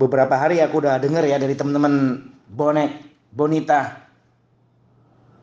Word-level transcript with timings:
beberapa 0.00 0.32
hari 0.32 0.64
aku 0.64 0.80
udah 0.80 0.96
denger 0.96 1.28
ya 1.28 1.36
dari 1.36 1.52
teman-teman 1.52 2.24
bonek, 2.48 3.20
bonita, 3.36 4.00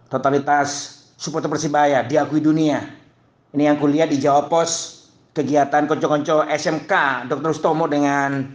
totalitas 0.09 0.97
supporter 1.13 1.45
Persibaya 1.45 2.01
diakui 2.01 2.41
dunia. 2.41 2.81
Ini 3.53 3.69
yang 3.69 3.77
kulihat 3.77 4.09
di 4.09 4.17
Jawa 4.17 4.49
Pos 4.49 4.97
kegiatan 5.37 5.85
konco-konco 5.85 6.49
SMK 6.49 6.93
Dr. 7.29 7.53
Stomo 7.53 7.85
dengan 7.85 8.49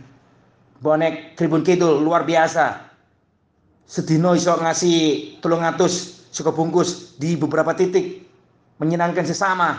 bonek 0.82 1.38
Tribun 1.38 1.62
Kidul 1.62 2.02
luar 2.02 2.26
biasa. 2.26 2.90
Sedino 3.86 4.34
iso 4.34 4.58
ngasih 4.58 5.38
tulung 5.38 5.62
atus 5.62 6.26
suka 6.34 6.50
bungkus 6.50 7.14
di 7.14 7.38
beberapa 7.38 7.76
titik 7.78 8.26
menyenangkan 8.82 9.22
sesama 9.22 9.78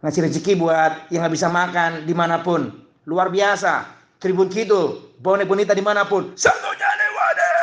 ngasih 0.00 0.26
rezeki 0.26 0.56
buat 0.56 1.12
yang 1.12 1.28
nggak 1.28 1.34
bisa 1.36 1.48
makan 1.52 2.08
di 2.08 2.14
mana 2.16 2.40
pun 2.40 2.72
luar 3.04 3.28
biasa 3.28 3.84
Tribun 4.16 4.48
Kidul 4.48 5.05
bonita 5.20 5.72
di 5.72 5.84
mana 5.84 6.04
pun 6.04 6.36
satu 6.36 6.70
jadi 6.76 7.06
wadah 7.16 7.56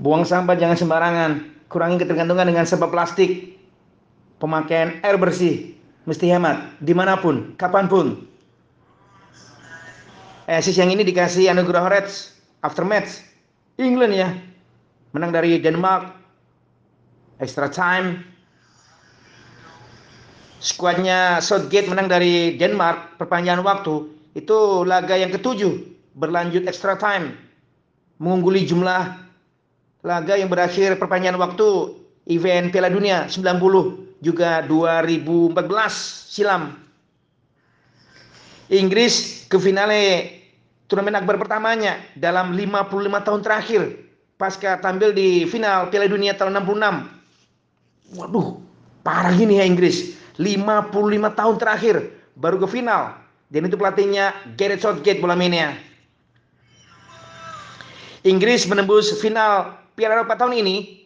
Buang 0.00 0.24
sampah 0.24 0.56
jangan 0.56 0.80
sembarangan. 0.80 1.30
Kurangi 1.68 2.00
ketergantungan 2.00 2.48
dengan 2.48 2.64
sampah 2.64 2.88
plastik. 2.88 3.60
Pemakaian 4.40 4.96
air 5.04 5.20
bersih. 5.20 5.76
Mesti 6.08 6.24
hemat. 6.32 6.72
Di 6.80 6.96
mana 6.96 7.20
pun, 7.20 7.52
kapan 7.60 7.84
pun. 7.84 8.24
Asis 10.48 10.80
yang 10.80 10.88
ini 10.88 11.04
dikasih 11.04 11.52
anugerah 11.52 11.92
Reds 11.92 12.32
after 12.64 12.80
match. 12.80 13.20
England 13.76 14.16
ya. 14.16 14.32
Menang 15.12 15.36
dari 15.36 15.60
Denmark. 15.60 16.16
Extra 17.36 17.68
time. 17.68 18.29
Skuadnya 20.60 21.40
Southgate 21.40 21.88
menang 21.88 22.04
dari 22.04 22.60
Denmark 22.60 23.16
perpanjangan 23.16 23.64
waktu. 23.64 24.12
Itu 24.36 24.84
laga 24.84 25.16
yang 25.16 25.32
ketujuh. 25.32 25.72
Berlanjut 26.12 26.68
extra 26.68 27.00
time. 27.00 27.32
Mengungguli 28.20 28.68
jumlah 28.68 29.16
laga 30.04 30.36
yang 30.36 30.52
berakhir 30.52 31.00
perpanjangan 31.00 31.40
waktu 31.40 31.96
event 32.28 32.68
Piala 32.68 32.92
Dunia 32.92 33.24
90 33.32 34.20
juga 34.20 34.60
2014 34.68 35.56
silam. 36.28 36.76
Inggris 38.68 39.48
ke 39.48 39.56
finale 39.56 40.28
turnamen 40.86 41.16
akbar 41.16 41.40
pertamanya 41.40 41.96
dalam 42.12 42.52
55 42.52 43.26
tahun 43.26 43.40
terakhir 43.40 43.82
pasca 44.36 44.76
tampil 44.80 45.16
di 45.16 45.48
final 45.48 45.88
Piala 45.88 46.06
Dunia 46.08 46.36
tahun 46.36 46.60
66. 46.60 48.20
Waduh, 48.20 48.60
parah 49.00 49.32
gini 49.32 49.56
ya 49.56 49.64
Inggris. 49.64 50.19
55 50.38 51.38
tahun 51.38 51.56
terakhir 51.58 51.96
baru 52.38 52.60
ke 52.62 52.68
final. 52.70 53.16
Dan 53.50 53.66
itu 53.66 53.74
pelatihnya 53.74 54.30
Gareth 54.54 54.86
Southgate 54.86 55.18
bola 55.18 55.34
mainnya. 55.34 55.74
Inggris 58.22 58.68
menembus 58.68 59.10
final 59.18 59.80
Piala 59.96 60.20
Eropa 60.22 60.36
tahun 60.38 60.60
ini 60.62 61.00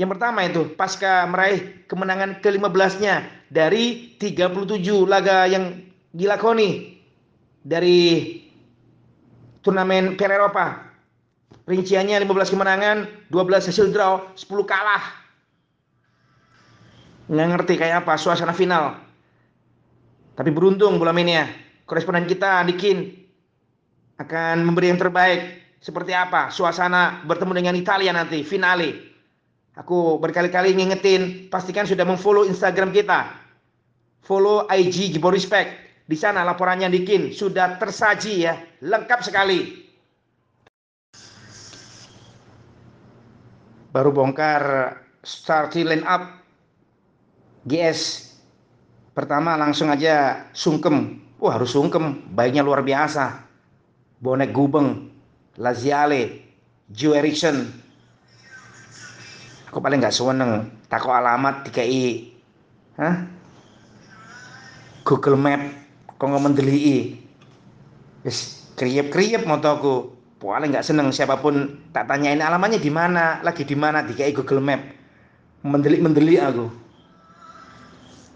yang 0.00 0.08
pertama 0.08 0.48
itu 0.48 0.64
pasca 0.80 1.28
meraih 1.28 1.84
kemenangan 1.84 2.40
ke-15-nya 2.40 3.20
dari 3.52 4.16
37 4.16 4.80
laga 5.04 5.44
yang 5.44 5.76
dilakoni 6.16 6.96
dari 7.60 8.40
turnamen 9.60 10.16
Piala 10.16 10.40
Eropa. 10.40 10.88
Rinciannya 11.68 12.16
15 12.24 12.48
kemenangan, 12.48 12.96
12 13.28 13.68
hasil 13.68 13.92
draw, 13.92 14.24
10 14.32 14.64
kalah. 14.64 15.19
Nggak 17.30 17.48
ngerti 17.54 17.74
kayak 17.78 18.02
apa 18.02 18.18
suasana 18.18 18.50
final. 18.50 18.98
Tapi 20.34 20.50
beruntung 20.50 20.98
bola 20.98 21.14
mainnya. 21.14 21.46
Koresponden 21.86 22.26
kita 22.26 22.66
Dikin 22.66 23.06
akan 24.18 24.66
memberi 24.66 24.90
yang 24.90 24.98
terbaik 24.98 25.62
seperti 25.78 26.10
apa 26.12 26.50
suasana 26.50 27.22
bertemu 27.22 27.52
dengan 27.54 27.74
Italia 27.78 28.10
nanti 28.10 28.42
finale. 28.42 29.10
Aku 29.78 30.18
berkali-kali 30.18 30.74
ngingetin, 30.74 31.46
pastikan 31.46 31.86
sudah 31.86 32.02
memfollow 32.02 32.42
Instagram 32.44 32.90
kita. 32.90 33.30
Follow 34.26 34.66
IG 34.66 35.14
Gibo 35.14 35.30
Respect. 35.30 36.02
Di 36.10 36.18
sana 36.18 36.42
laporannya 36.42 36.90
Dikin 36.90 37.30
sudah 37.30 37.78
tersaji 37.78 38.34
ya, 38.42 38.58
lengkap 38.82 39.20
sekali. 39.22 39.86
Baru 43.94 44.10
bongkar 44.10 44.94
starting 45.22 45.86
line 45.86 46.06
up 46.06 46.39
GS. 47.64 48.32
Pertama 49.12 49.58
langsung 49.58 49.92
aja 49.92 50.46
sungkem. 50.56 51.20
Wah 51.40 51.56
harus 51.56 51.72
sungkem, 51.72 52.20
baiknya 52.32 52.60
luar 52.60 52.84
biasa. 52.84 53.48
Bonek 54.20 54.52
gubeng, 54.52 55.08
Laziale, 55.56 56.44
Joe 56.92 57.16
Erickson. 57.16 57.64
Aku 59.72 59.80
paling 59.80 60.02
nggak 60.02 60.12
seneng 60.12 60.68
tako 60.90 61.14
alamat 61.14 61.64
DKI. 61.68 62.06
Hah? 63.00 63.24
Google 65.06 65.38
Map 65.40 65.62
kok 66.20 66.26
nggak 66.28 66.44
mendeli 66.44 67.16
Wis 68.20 68.68
kriep-kriep 68.76 69.48
motoku. 69.48 70.12
Paling 70.40 70.72
nggak 70.72 70.84
seneng 70.84 71.12
siapa 71.12 71.36
pun 71.40 71.80
tak 71.92 72.08
tanyain 72.08 72.40
alamatnya 72.40 72.80
di 72.80 72.88
mana, 72.88 73.44
lagi 73.44 73.64
di 73.64 73.76
mana 73.76 74.00
DKI 74.04 74.32
Google 74.36 74.60
Map. 74.64 74.80
Mendelik-mendelik 75.64 76.40
aku. 76.40 76.66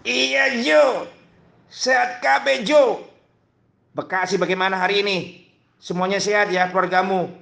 Iya 0.05 0.61
Jo, 0.61 1.09
sehat 1.65 2.21
KB 2.21 2.61
Jo. 2.61 3.01
Bekasi 3.97 4.37
bagaimana 4.37 4.77
hari 4.77 5.01
ini? 5.01 5.49
Semuanya 5.81 6.21
sehat 6.21 6.53
ya 6.53 6.69
keluargamu. 6.69 7.33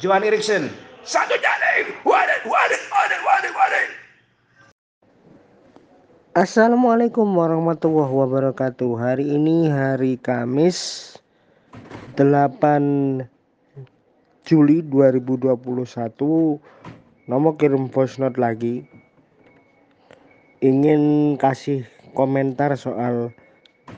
Johan 0.00 0.24
Erikson. 0.24 0.72
Satu 1.04 1.36
jari. 1.36 1.92
Wadah, 2.00 2.48
wadah, 2.48 2.82
wadah, 2.88 3.20
wadah, 3.28 3.52
wadah. 3.52 3.84
Assalamualaikum 6.32 7.28
warahmatullahi 7.28 8.08
wabarakatuh. 8.08 8.96
Hari 8.96 9.36
ini 9.36 9.68
hari 9.68 10.16
Kamis 10.16 11.20
8 12.16 13.20
Juli 14.48 14.80
2021. 14.80 16.56
Nomor 17.28 17.52
kirim 17.60 17.92
voice 17.92 18.16
note 18.16 18.40
lagi. 18.40 18.88
Ingin 20.62 21.34
kasih 21.42 21.82
komentar 22.14 22.78
soal 22.78 23.34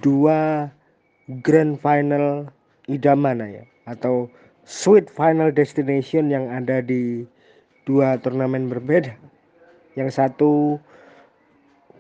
dua 0.01 0.73
grand 1.45 1.77
final 1.77 2.49
idaman 2.89 3.45
ya 3.45 3.65
atau 3.85 4.33
sweet 4.65 5.13
final 5.13 5.53
destination 5.53 6.33
yang 6.33 6.49
ada 6.49 6.81
di 6.81 7.29
dua 7.85 8.17
turnamen 8.17 8.73
berbeda. 8.73 9.13
Yang 9.93 10.17
satu 10.17 10.81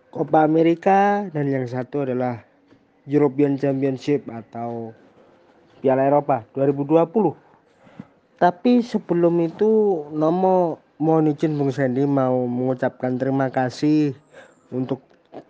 Copa 0.08 0.48
America 0.48 1.28
dan 1.28 1.44
yang 1.44 1.68
satu 1.68 2.08
adalah 2.08 2.40
European 3.04 3.60
Championship 3.60 4.24
atau 4.32 4.96
Piala 5.84 6.08
Eropa 6.08 6.48
2020. 6.56 7.36
Tapi 8.40 8.80
sebelum 8.80 9.44
itu 9.44 9.68
Nomo 10.08 10.80
mohon 10.96 11.28
izin 11.28 11.60
Bung 11.60 11.68
Sandy 11.68 12.08
mau 12.08 12.48
mengucapkan 12.48 13.20
terima 13.20 13.52
kasih 13.52 14.16
untuk 14.74 14.98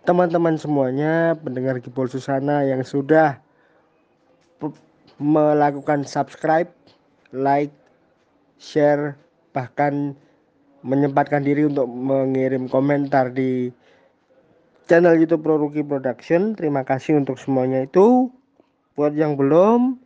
teman-teman 0.05 0.53
semuanya 0.61 1.33
pendengar 1.41 1.81
Gibol 1.81 2.05
Susana 2.05 2.61
yang 2.61 2.85
sudah 2.85 3.41
melakukan 5.17 6.05
subscribe, 6.05 6.69
like, 7.33 7.73
share, 8.61 9.17
bahkan 9.55 10.13
menyempatkan 10.85 11.41
diri 11.41 11.65
untuk 11.65 11.89
mengirim 11.89 12.69
komentar 12.69 13.33
di 13.33 13.73
channel 14.85 15.17
YouTube 15.17 15.41
Proruki 15.41 15.81
Production. 15.81 16.53
Terima 16.53 16.85
kasih 16.85 17.17
untuk 17.17 17.41
semuanya 17.41 17.89
itu. 17.89 18.29
Buat 18.93 19.17
yang 19.17 19.35
belum, 19.35 19.99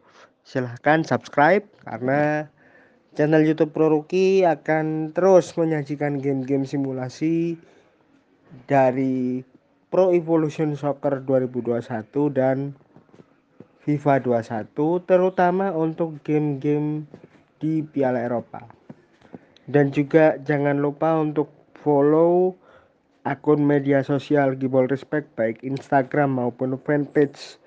silahkan 0.48 1.04
subscribe 1.04 1.68
karena 1.84 2.48
channel 3.14 3.44
YouTube 3.44 3.76
Proruki 3.76 4.48
akan 4.48 5.12
terus 5.12 5.54
menyajikan 5.60 6.18
game-game 6.18 6.64
simulasi 6.66 7.60
dari 8.70 9.42
Pro 9.90 10.14
Evolution 10.14 10.78
Soccer 10.78 11.26
2021 11.26 11.84
dan 12.30 12.78
FIFA 13.82 14.22
21 14.22 15.10
terutama 15.10 15.74
untuk 15.74 16.22
game-game 16.22 17.10
di 17.58 17.82
Piala 17.82 18.22
Eropa. 18.22 18.62
Dan 19.70 19.90
juga 19.90 20.38
jangan 20.42 20.78
lupa 20.78 21.18
untuk 21.18 21.50
follow 21.78 22.54
akun 23.26 23.62
media 23.62 24.02
sosial 24.02 24.58
Gibol 24.58 24.90
Respect 24.90 25.30
baik 25.38 25.62
Instagram 25.62 26.38
maupun 26.38 26.78
fanpage 26.82 27.58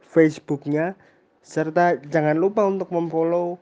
Facebooknya 0.00 0.96
serta 1.40 1.96
jangan 2.08 2.36
lupa 2.36 2.66
untuk 2.66 2.92
memfollow 2.92 3.56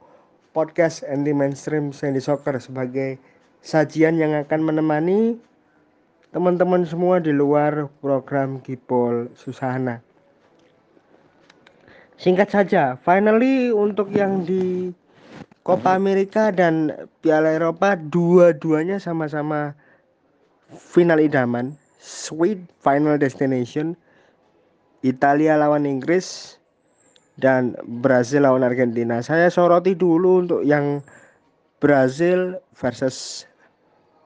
podcast 0.53 1.07
anti 1.07 1.31
mainstream 1.31 1.95
Sandy 1.95 2.19
Soccer 2.19 2.59
sebagai 2.59 3.21
sajian 3.63 4.19
yang 4.19 4.35
akan 4.35 4.61
menemani 4.65 5.39
teman-teman 6.29 6.85
semua 6.85 7.17
di 7.19 7.33
luar 7.33 7.89
program 8.05 8.61
Gipol 8.61 9.33
Susana. 9.33 10.05
Singkat 12.19 12.49
saja, 12.51 12.83
finally 13.01 13.71
untuk 13.73 14.11
yang 14.13 14.43
di 14.43 14.93
Copa 15.63 15.97
America 15.97 16.53
dan 16.53 16.93
Piala 17.25 17.55
Eropa 17.57 17.97
dua-duanya 17.97 19.01
sama-sama 19.01 19.73
final 20.77 21.23
idaman, 21.23 21.73
sweet 22.03 22.61
final 22.83 23.17
destination. 23.17 23.97
Italia 25.07 25.55
lawan 25.55 25.87
Inggris 25.87 26.59
dan 27.39 27.79
Brazil 28.03 28.45
lawan 28.45 28.67
Argentina. 28.67 29.23
Saya 29.23 29.47
soroti 29.49 29.95
dulu 29.95 30.43
untuk 30.43 30.61
yang 30.67 31.01
Brazil 31.79 32.59
versus 32.75 33.48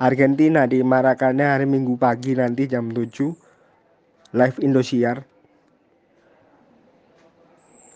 Argentina 0.03 0.67
di 0.67 0.83
Maracanã 0.83 1.55
hari 1.55 1.63
Minggu 1.63 1.95
pagi 1.95 2.35
nanti 2.35 2.67
jam 2.67 2.91
7 2.91 4.35
live 4.35 4.59
Indosiar. 4.59 5.23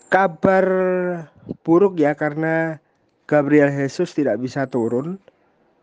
Kabar 0.07 0.65
buruk 1.67 1.99
ya 1.99 2.15
karena 2.15 2.79
Gabriel 3.27 3.75
Jesus 3.75 4.15
tidak 4.15 4.39
bisa 4.39 4.63
turun 4.71 5.19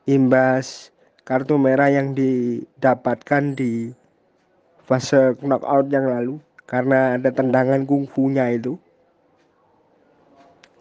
imbas 0.09 0.88
kartu 1.29 1.61
merah 1.61 1.93
yang 1.93 2.17
didapatkan 2.17 3.53
di 3.53 3.93
fase 4.88 5.37
knockout 5.44 5.93
yang 5.93 6.09
lalu 6.09 6.41
karena 6.65 7.21
ada 7.21 7.37
tendangan 7.37 7.85
kungfunya 7.85 8.49
itu. 8.49 8.81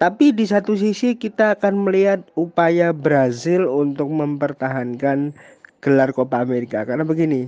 Tapi 0.03 0.35
di 0.35 0.43
satu 0.43 0.75
sisi 0.75 1.15
kita 1.15 1.55
akan 1.55 1.87
melihat 1.87 2.27
upaya 2.35 2.91
Brazil 2.91 3.71
untuk 3.71 4.11
mempertahankan 4.11 5.31
gelar 5.79 6.11
Copa 6.11 6.43
America 6.43 6.83
karena 6.83 7.07
begini. 7.07 7.47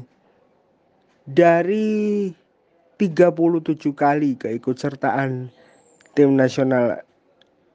Dari 1.27 2.31
37 2.95 3.91
kali 3.91 4.39
keikutsertaan 4.39 5.51
tim 6.15 6.39
nasional 6.39 7.03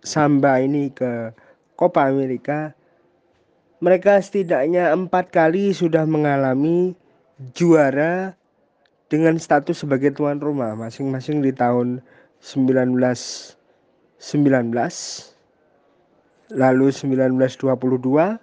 Samba 0.01 0.65
ini 0.65 0.89
ke 0.89 1.29
Copa 1.77 2.09
America, 2.09 2.73
mereka 3.85 4.17
setidaknya 4.17 4.97
empat 4.97 5.29
kali 5.29 5.77
sudah 5.77 6.09
mengalami 6.09 6.97
juara 7.53 8.33
dengan 9.13 9.37
status 9.37 9.85
sebagai 9.85 10.17
tuan 10.17 10.41
rumah 10.41 10.73
masing-masing 10.73 11.45
di 11.45 11.53
tahun 11.53 12.01
19 12.41 12.97
19 14.21 14.77
lalu 16.53 16.93
1922 16.93 18.37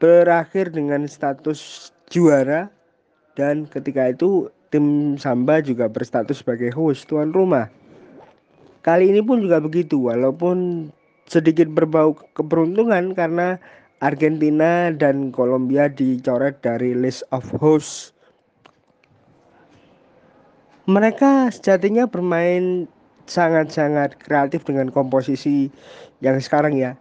berakhir 0.01 0.73
dengan 0.73 1.05
status 1.05 1.93
juara 2.09 2.73
dan 3.37 3.69
ketika 3.69 4.09
itu 4.09 4.49
tim 4.73 5.13
Samba 5.21 5.61
juga 5.61 5.85
berstatus 5.85 6.41
sebagai 6.41 6.73
host 6.73 7.05
tuan 7.07 7.31
rumah. 7.31 7.69
Kali 8.81 9.13
ini 9.13 9.21
pun 9.21 9.45
juga 9.45 9.61
begitu 9.61 10.09
walaupun 10.09 10.89
sedikit 11.27 11.67
berbau 11.69 12.15
keberuntungan 12.33 13.13
karena 13.13 13.61
Argentina 13.97 14.93
dan 14.93 15.33
Kolombia 15.33 15.89
dicoret 15.89 16.61
dari 16.61 16.93
list 16.93 17.25
of 17.33 17.41
hosts. 17.57 18.13
Mereka 20.85 21.49
sejatinya 21.49 22.05
bermain 22.05 22.85
sangat-sangat 23.25 24.21
kreatif 24.21 24.63
dengan 24.63 24.93
komposisi 24.93 25.73
yang 26.21 26.37
sekarang 26.37 26.77
ya. 26.77 26.93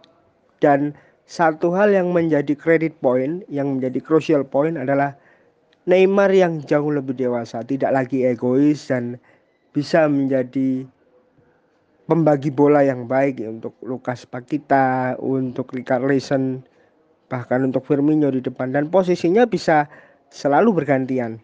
Dan 0.59 0.97
satu 1.29 1.71
hal 1.71 1.93
yang 1.93 2.11
menjadi 2.11 2.57
kredit 2.57 2.97
point, 2.99 3.45
yang 3.47 3.77
menjadi 3.77 4.01
crucial 4.01 4.41
point 4.43 4.75
adalah 4.75 5.13
Neymar 5.87 6.35
yang 6.35 6.59
jauh 6.67 6.91
lebih 6.91 7.15
dewasa, 7.15 7.63
tidak 7.63 7.95
lagi 7.95 8.27
egois 8.27 8.91
dan 8.91 9.15
bisa 9.71 10.03
menjadi 10.11 10.83
pembagi 12.11 12.51
bola 12.51 12.83
yang 12.83 13.07
baik 13.07 13.39
ya, 13.39 13.47
untuk 13.47 13.71
Lukas 13.79 14.27
Pakita, 14.27 15.15
untuk 15.15 15.71
Richarlison, 15.71 16.59
bahkan 17.27 17.67
untuk 17.67 17.83
Firmino 17.83 18.31
di 18.31 18.39
depan 18.39 18.71
dan 18.71 18.87
posisinya 18.87 19.43
bisa 19.47 19.87
selalu 20.31 20.83
bergantian. 20.83 21.39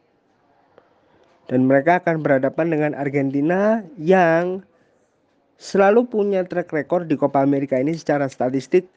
Dan 1.51 1.67
mereka 1.67 1.99
akan 1.99 2.23
berhadapan 2.23 2.67
dengan 2.71 2.91
Argentina 2.95 3.83
yang 3.99 4.63
selalu 5.59 6.07
punya 6.07 6.47
track 6.47 6.71
record 6.71 7.11
di 7.11 7.19
Copa 7.19 7.43
America 7.43 7.75
ini 7.75 7.95
secara 7.99 8.31
statistik 8.31 8.87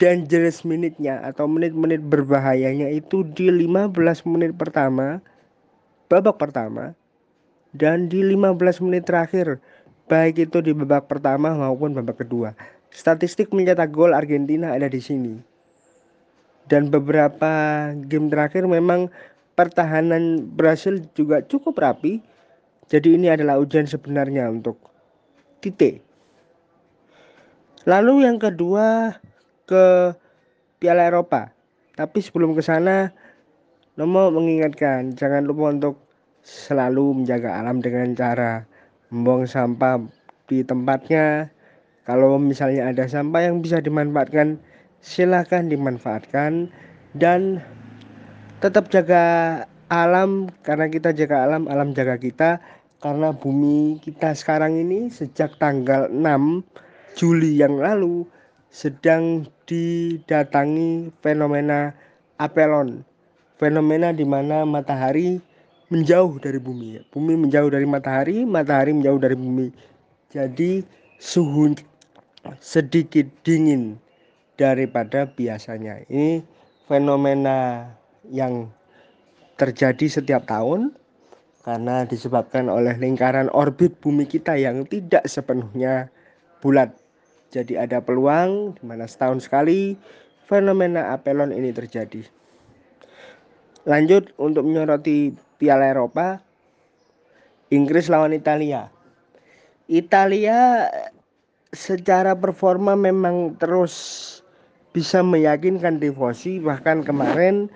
dangerous 0.00 0.64
minute-nya 0.64 1.20
atau 1.22 1.44
menit-menit 1.46 2.00
berbahayanya 2.02 2.88
itu 2.90 3.22
di 3.36 3.52
15 3.52 3.92
menit 4.26 4.56
pertama 4.56 5.20
babak 6.08 6.40
pertama 6.40 6.96
dan 7.76 8.08
di 8.08 8.24
15 8.24 8.84
menit 8.84 9.06
terakhir 9.06 9.60
baik 10.08 10.50
itu 10.50 10.58
di 10.64 10.72
babak 10.74 11.06
pertama 11.06 11.54
maupun 11.54 11.94
babak 11.94 12.24
kedua. 12.24 12.56
Statistik 12.92 13.52
mencetak 13.54 13.92
gol 13.92 14.12
Argentina 14.12 14.76
ada 14.76 14.88
di 14.88 15.00
sini 15.00 15.51
dan 16.70 16.90
beberapa 16.92 17.52
game 18.06 18.30
terakhir 18.30 18.66
memang 18.66 19.10
pertahanan 19.54 20.46
Brasil 20.54 21.02
juga 21.16 21.42
cukup 21.44 21.78
rapi. 21.78 22.22
Jadi 22.90 23.16
ini 23.16 23.32
adalah 23.32 23.56
ujian 23.62 23.88
sebenarnya 23.88 24.52
untuk 24.52 24.76
Tite. 25.62 26.02
Lalu 27.88 28.26
yang 28.26 28.38
kedua 28.38 29.16
ke 29.66 30.14
Piala 30.82 31.06
Eropa. 31.06 31.54
Tapi 31.94 32.18
sebelum 32.18 32.54
ke 32.58 32.62
sana, 32.62 33.14
Nomo 33.94 34.32
mengingatkan 34.34 35.14
jangan 35.14 35.46
lupa 35.46 35.70
untuk 35.70 35.94
selalu 36.42 37.22
menjaga 37.22 37.62
alam 37.62 37.78
dengan 37.78 38.16
cara 38.18 38.66
membuang 39.12 39.46
sampah 39.46 40.02
di 40.50 40.66
tempatnya. 40.66 41.52
Kalau 42.02 42.34
misalnya 42.40 42.90
ada 42.90 43.06
sampah 43.06 43.46
yang 43.46 43.62
bisa 43.62 43.78
dimanfaatkan, 43.78 44.58
silahkan 45.02 45.66
dimanfaatkan 45.66 46.70
dan 47.18 47.60
tetap 48.62 48.88
jaga 48.88 49.22
alam 49.90 50.48
karena 50.64 50.88
kita 50.88 51.12
jaga 51.12 51.44
alam 51.44 51.68
alam 51.68 51.92
jaga 51.92 52.16
kita. 52.16 52.62
Karena 53.02 53.34
bumi 53.34 53.98
kita 53.98 54.30
sekarang 54.30 54.78
ini 54.78 55.10
sejak 55.10 55.58
tanggal 55.58 56.06
6 56.06 56.62
Juli 57.18 57.58
yang 57.58 57.74
lalu 57.82 58.22
sedang 58.70 59.42
didatangi 59.66 61.10
fenomena 61.18 61.90
apelon 62.38 63.02
fenomena 63.62 64.10
di 64.10 64.26
mana 64.26 64.66
matahari 64.66 65.38
menjauh 65.86 66.42
dari 66.42 66.58
bumi. 66.58 66.98
Bumi 67.14 67.38
menjauh 67.38 67.70
dari 67.70 67.86
matahari 67.86 68.42
matahari 68.42 68.90
menjauh 68.90 69.22
dari 69.22 69.38
bumi. 69.38 69.70
Jadi 70.34 70.82
suhu 71.22 71.78
sedikit 72.58 73.30
dingin 73.46 74.01
daripada 74.62 75.26
biasanya. 75.26 76.06
Ini 76.06 76.46
fenomena 76.86 77.90
yang 78.30 78.70
terjadi 79.58 80.22
setiap 80.22 80.46
tahun 80.46 80.94
karena 81.66 82.06
disebabkan 82.06 82.70
oleh 82.70 82.94
lingkaran 83.02 83.50
orbit 83.50 83.98
bumi 83.98 84.22
kita 84.26 84.54
yang 84.54 84.86
tidak 84.86 85.26
sepenuhnya 85.26 86.06
bulat. 86.62 86.94
Jadi 87.50 87.74
ada 87.74 87.98
peluang 87.98 88.78
di 88.78 88.82
mana 88.86 89.10
setahun 89.10 89.50
sekali 89.50 89.98
fenomena 90.46 91.10
apelon 91.10 91.50
ini 91.50 91.74
terjadi. 91.74 92.22
Lanjut 93.82 94.30
untuk 94.38 94.62
menyoroti 94.62 95.34
Piala 95.58 95.90
Eropa, 95.90 96.38
Inggris 97.74 98.06
lawan 98.06 98.30
Italia. 98.30 98.86
Italia 99.90 100.86
secara 101.74 102.36
performa 102.38 102.94
memang 102.94 103.58
terus 103.58 104.41
bisa 104.92 105.24
meyakinkan 105.24 105.98
Devosi 105.98 106.60
bahkan 106.60 107.00
kemarin 107.00 107.72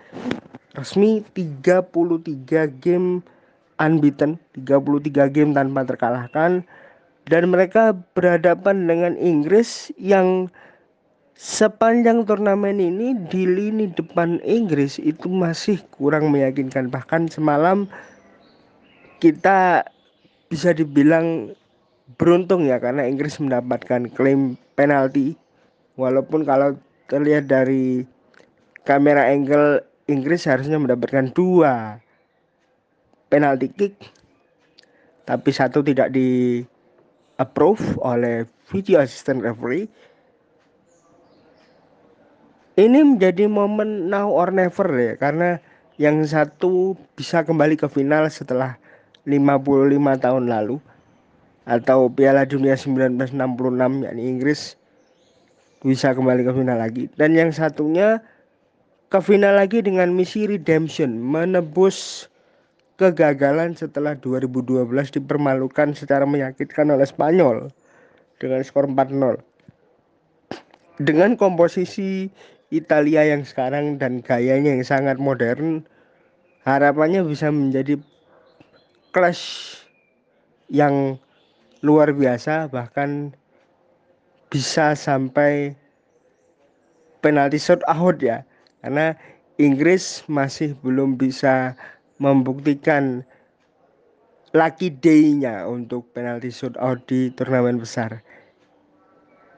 resmi 0.76 1.24
33 1.32 2.68
game 2.80 3.24
unbeaten 3.80 4.36
33 4.56 5.32
game 5.32 5.52
tanpa 5.56 5.84
terkalahkan. 5.88 6.64
Dan 7.26 7.50
mereka 7.50 7.90
berhadapan 8.14 8.86
dengan 8.86 9.18
Inggris 9.18 9.90
yang 9.98 10.46
sepanjang 11.34 12.22
turnamen 12.22 12.78
ini 12.78 13.18
di 13.26 13.42
lini 13.50 13.90
depan 13.90 14.38
Inggris 14.46 15.02
itu 15.02 15.26
masih 15.26 15.82
kurang 15.90 16.30
meyakinkan. 16.30 16.86
Bahkan 16.86 17.26
semalam 17.34 17.90
kita 19.18 19.82
bisa 20.46 20.70
dibilang 20.70 21.50
beruntung 22.14 22.70
ya 22.70 22.78
karena 22.78 23.02
Inggris 23.10 23.42
mendapatkan 23.42 24.06
klaim 24.14 24.54
penalti. 24.78 25.34
Walaupun 25.98 26.46
kalau 26.46 26.78
terlihat 27.06 27.50
dari 27.50 28.06
kamera 28.86 29.26
angle 29.30 29.82
Inggris 30.06 30.46
harusnya 30.46 30.78
mendapatkan 30.78 31.34
dua 31.34 31.98
penalti 33.26 33.66
kick 33.74 33.94
tapi 35.26 35.50
satu 35.50 35.82
tidak 35.82 36.14
di 36.14 36.62
approve 37.36 37.82
oleh 38.00 38.46
video 38.70 39.02
assistant 39.02 39.42
referee. 39.42 39.90
Ini 42.76 43.00
menjadi 43.02 43.48
momen 43.48 44.12
now 44.12 44.28
or 44.28 44.52
never 44.52 44.86
ya 44.94 45.16
karena 45.16 45.58
yang 45.96 46.20
satu 46.28 46.92
bisa 47.16 47.40
kembali 47.40 47.80
ke 47.80 47.88
final 47.88 48.28
setelah 48.28 48.76
55 49.24 49.96
tahun 50.20 50.44
lalu 50.46 50.76
atau 51.66 52.06
Piala 52.12 52.44
Dunia 52.46 52.76
1966 52.76 54.06
yakni 54.06 54.22
Inggris 54.28 54.76
bisa 55.86 56.10
kembali 56.10 56.42
ke 56.42 56.50
final 56.50 56.82
lagi. 56.82 57.06
Dan 57.14 57.38
yang 57.38 57.54
satunya 57.54 58.18
ke 59.06 59.22
final 59.22 59.54
lagi 59.54 59.78
dengan 59.86 60.10
misi 60.10 60.50
redemption 60.50 61.22
menebus 61.22 62.26
kegagalan 62.98 63.78
setelah 63.78 64.18
2012 64.18 64.90
dipermalukan 65.14 65.94
secara 65.94 66.26
menyakitkan 66.26 66.90
oleh 66.90 67.06
Spanyol 67.06 67.70
dengan 68.42 68.60
skor 68.66 68.90
4-0 68.90 69.38
dengan 70.96 71.36
komposisi 71.36 72.32
Italia 72.72 73.22
yang 73.22 73.44
sekarang 73.44 74.00
dan 74.00 74.24
gayanya 74.24 74.74
yang 74.74 74.82
sangat 74.84 75.20
modern 75.20 75.84
harapannya 76.64 77.22
bisa 77.22 77.52
menjadi 77.52 78.00
clash 79.12 79.76
yang 80.72 81.20
luar 81.84 82.10
biasa 82.10 82.72
bahkan 82.72 83.36
bisa 84.56 84.96
sampai 84.96 85.76
penalti 87.20 87.60
shot 87.60 87.84
out 87.84 88.16
ya. 88.24 88.40
Karena 88.80 89.12
Inggris 89.60 90.24
masih 90.32 90.72
belum 90.80 91.20
bisa 91.20 91.76
membuktikan 92.16 93.20
lucky 94.56 94.88
day-nya 94.88 95.68
untuk 95.68 96.08
penalti 96.16 96.48
shot 96.48 96.72
out 96.80 97.04
di 97.04 97.28
turnamen 97.36 97.76
besar. 97.76 98.24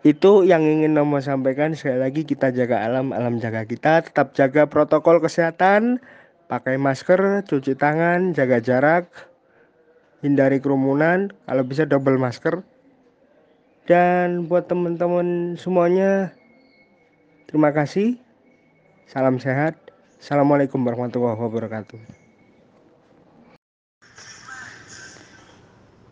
Itu 0.02 0.42
yang 0.42 0.66
ingin 0.66 0.98
Nomo 0.98 1.22
sampaikan. 1.22 1.78
Sekali 1.78 2.02
lagi 2.02 2.26
kita 2.26 2.50
jaga 2.50 2.82
alam 2.82 3.14
alam 3.14 3.38
jaga 3.38 3.62
kita. 3.62 4.02
Tetap 4.02 4.34
jaga 4.34 4.66
protokol 4.66 5.22
kesehatan 5.22 6.02
pakai 6.50 6.74
masker 6.74 7.46
cuci 7.46 7.78
tangan 7.78 8.34
jaga 8.34 8.58
jarak 8.58 9.06
hindari 10.26 10.58
kerumunan. 10.58 11.30
Kalau 11.46 11.62
bisa 11.62 11.86
double 11.86 12.18
masker 12.18 12.66
dan 13.88 14.44
buat 14.44 14.68
teman-teman 14.68 15.56
semuanya 15.56 16.36
terima 17.48 17.72
kasih 17.72 18.20
salam 19.08 19.40
sehat 19.40 19.80
assalamualaikum 20.20 20.84
warahmatullahi 20.84 21.40
wabarakatuh 21.40 21.96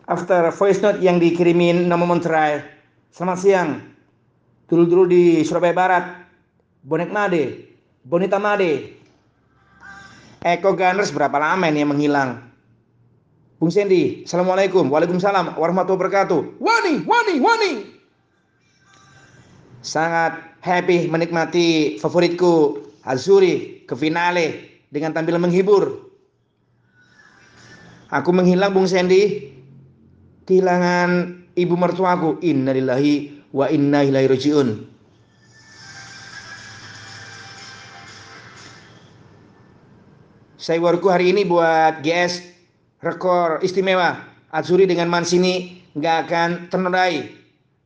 after 0.09 0.49
voice 0.57 0.81
note 0.81 1.05
yang 1.05 1.21
dikirimin 1.21 1.85
Nomo 1.85 2.09
Montreal 2.09 2.75
Selamat 3.17 3.39
siang. 3.41 3.81
Dulu-dulu 4.69 5.09
di 5.09 5.41
Surabaya 5.41 5.73
Barat. 5.73 6.05
Bonek 6.85 7.09
Made. 7.09 7.65
Bonita 8.05 8.37
Made. 8.37 8.93
Eko 10.45 10.77
Gunners 10.77 11.09
berapa 11.09 11.33
lama 11.41 11.65
ini 11.65 11.81
yang 11.81 11.97
menghilang? 11.97 12.45
Bung 13.57 13.73
Sandy, 13.73 14.21
Assalamualaikum. 14.21 14.85
Waalaikumsalam 14.93 15.57
warahmatullahi 15.57 15.97
wabarakatuh. 15.97 16.39
Wani, 16.61 16.93
wani, 17.09 17.35
wani. 17.41 17.71
Sangat 19.81 20.61
happy 20.61 21.09
menikmati 21.09 21.97
favoritku 21.97 22.85
Azuri 23.01 23.81
ke 23.89 23.97
finale 23.97 24.77
dengan 24.93 25.17
tampilan 25.17 25.41
menghibur. 25.41 26.05
Aku 28.13 28.29
menghilang 28.29 28.77
Bung 28.77 28.85
Sandy. 28.85 29.53
Kehilangan 30.47 31.41
ibu 31.57 31.73
mertuaku 31.73 32.37
innalillahi 32.45 33.41
wa 33.51 33.67
inna 33.67 34.05
ilaihi 34.05 34.31
rajiun 34.31 34.69
saya 40.67 40.83
warku 40.83 41.07
hari 41.07 41.31
ini 41.31 41.47
buat 41.47 42.03
GS 42.03 42.56
rekor 43.03 43.61
istimewa 43.61 44.17
Azuri 44.53 44.87
dengan 44.87 45.11
Mansini 45.11 45.83
nggak 45.97 46.17
akan 46.27 46.49
ternodai. 46.71 47.35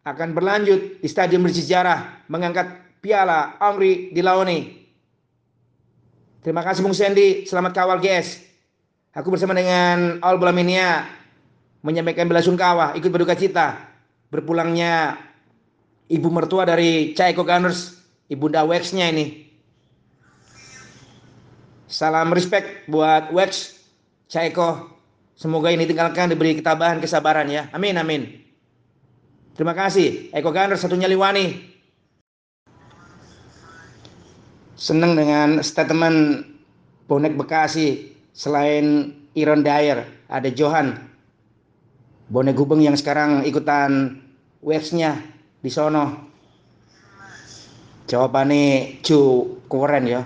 Akan 0.01 0.33
berlanjut 0.33 0.97
di 0.97 1.07
stadion 1.09 1.45
bersejarah 1.45 2.25
mengangkat 2.25 2.97
piala 3.05 3.53
Henri 3.61 4.09
di 4.09 4.21
Laoni 4.25 4.81
terima 6.41 6.65
kasih 6.65 6.81
Bung 6.81 6.97
Sandy. 6.97 7.45
Selamat 7.45 7.71
kawal 7.77 8.01
GS 8.01 8.41
aku 9.13 9.33
bersama 9.33 9.53
dengan 9.53 10.17
All 10.25 10.41
Bolaminia 10.41 11.05
menyampaikan 11.81 12.29
bela 12.29 12.41
sungkawa, 12.41 12.93
ikut 12.97 13.09
berduka 13.09 13.37
cita. 13.37 13.77
Berpulangnya 14.31 15.19
ibu 16.07 16.31
mertua 16.31 16.63
dari 16.63 17.11
Chaiko 17.11 17.43
Gunners, 17.43 17.99
ibunda 18.31 18.63
Wex-nya 18.63 19.11
ini. 19.11 19.49
Salam 21.91 22.31
respect 22.31 22.87
buat 22.87 23.35
Wex, 23.35 23.81
Chaiko. 24.31 25.00
Semoga 25.41 25.73
ini 25.73 25.89
tinggalkan 25.89 26.29
diberi 26.29 26.53
ketabahan, 26.53 27.01
kesabaran 27.01 27.49
ya. 27.49 27.65
Amin, 27.73 27.97
amin. 27.97 28.29
Terima 29.57 29.73
kasih. 29.73 30.29
Eko 30.29 30.53
Gunners 30.53 30.85
satu 30.85 30.93
nyaliwani. 30.93 31.57
Senang 34.77 35.17
dengan 35.17 35.65
statement 35.65 36.45
bonek 37.09 37.33
Bekasi 37.41 38.13
selain 38.37 39.17
Iron 39.33 39.65
Dyer 39.65 40.05
ada 40.29 40.49
Johan 40.53 40.93
bonek 42.29 42.53
gubeng 42.53 42.85
yang 42.85 42.93
sekarang 42.93 43.41
ikutan 43.41 44.21
waves-nya 44.61 45.25
di 45.57 45.73
sono. 45.73 46.29
Jawabannya 48.05 49.01
Ju 49.01 49.49
keren 49.65 50.05
ya. 50.05 50.21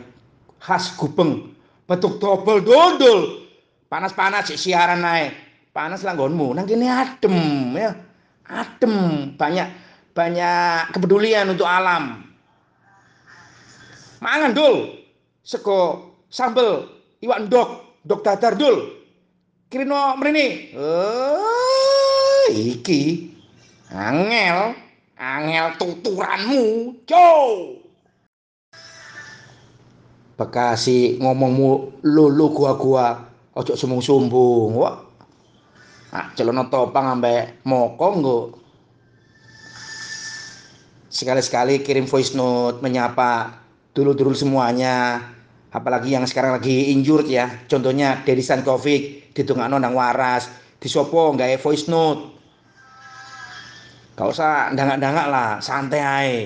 Khas 0.59 0.91
gubeng, 0.99 1.55
bentuk 1.87 2.19
double 2.19 2.59
dodol. 2.59 3.44
Panas-panas 3.95 4.51
sih 4.51 4.59
siaran 4.59 4.99
naik. 4.99 5.31
Panas 5.71 6.03
langgonmu, 6.03 6.51
nang 6.51 6.67
kene 6.67 6.91
adem 6.91 7.71
ya. 7.79 7.95
Adem, 8.43 9.31
banyak 9.39 9.71
banyak 10.11 10.91
kepedulian 10.91 11.47
untuk 11.55 11.63
alam. 11.63 12.27
Mangan 14.19 14.51
dul. 14.51 14.99
Seko 15.47 16.11
sambel 16.27 16.91
iwak 17.23 17.47
ndok, 17.47 17.69
dok 18.03 18.19
dadar 18.19 18.59
dul. 18.59 18.99
Kirino 19.71 20.19
mrene. 20.19 20.75
Oh 20.75 22.51
iki 22.51 23.31
angel 23.95 24.75
angel 25.15 25.67
tuturanmu 25.79 26.99
cow 27.07 27.79
Bekasi 30.35 31.15
ngomongmu 31.23 32.03
lulu 32.03 32.51
gua-gua 32.51 33.34
ojo 33.55 33.73
sumbung-sumbung 33.79 34.75
wah 34.75 34.99
ah, 36.11 36.31
celana 36.35 36.67
topang 36.67 37.19
ambek 37.19 37.63
mokong 37.67 38.15
nggo. 38.23 38.39
Sekali-sekali 41.11 41.79
kirim 41.79 42.07
voice 42.11 42.35
note 42.35 42.83
menyapa 42.83 43.63
dulu-dulu 43.95 44.35
semuanya. 44.35 45.23
Apalagi 45.71 46.15
yang 46.15 46.27
sekarang 46.27 46.55
lagi 46.55 46.91
injured 46.91 47.27
ya. 47.27 47.47
Contohnya 47.67 48.23
Dedi 48.23 48.43
Sankovic 48.43 49.31
ditungakno 49.35 49.79
nang 49.79 49.95
waras. 49.95 50.51
Disopo 50.79 51.31
nggak 51.35 51.59
voice 51.63 51.87
note? 51.87 52.35
Gak 54.15 54.31
usah 54.31 54.71
dangak-dangak 54.71 55.27
lah, 55.27 55.59
santai 55.59 55.99
ae. 55.99 56.39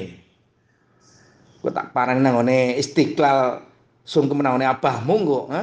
Gue 1.61 1.69
tak 1.69 1.93
parani 1.93 2.17
nangone 2.17 2.73
istiqlal 2.81 3.61
sungkem 4.01 4.41
nangone 4.41 4.65
abahmu 4.65 5.15
kok, 5.21 5.45
ha? 5.53 5.61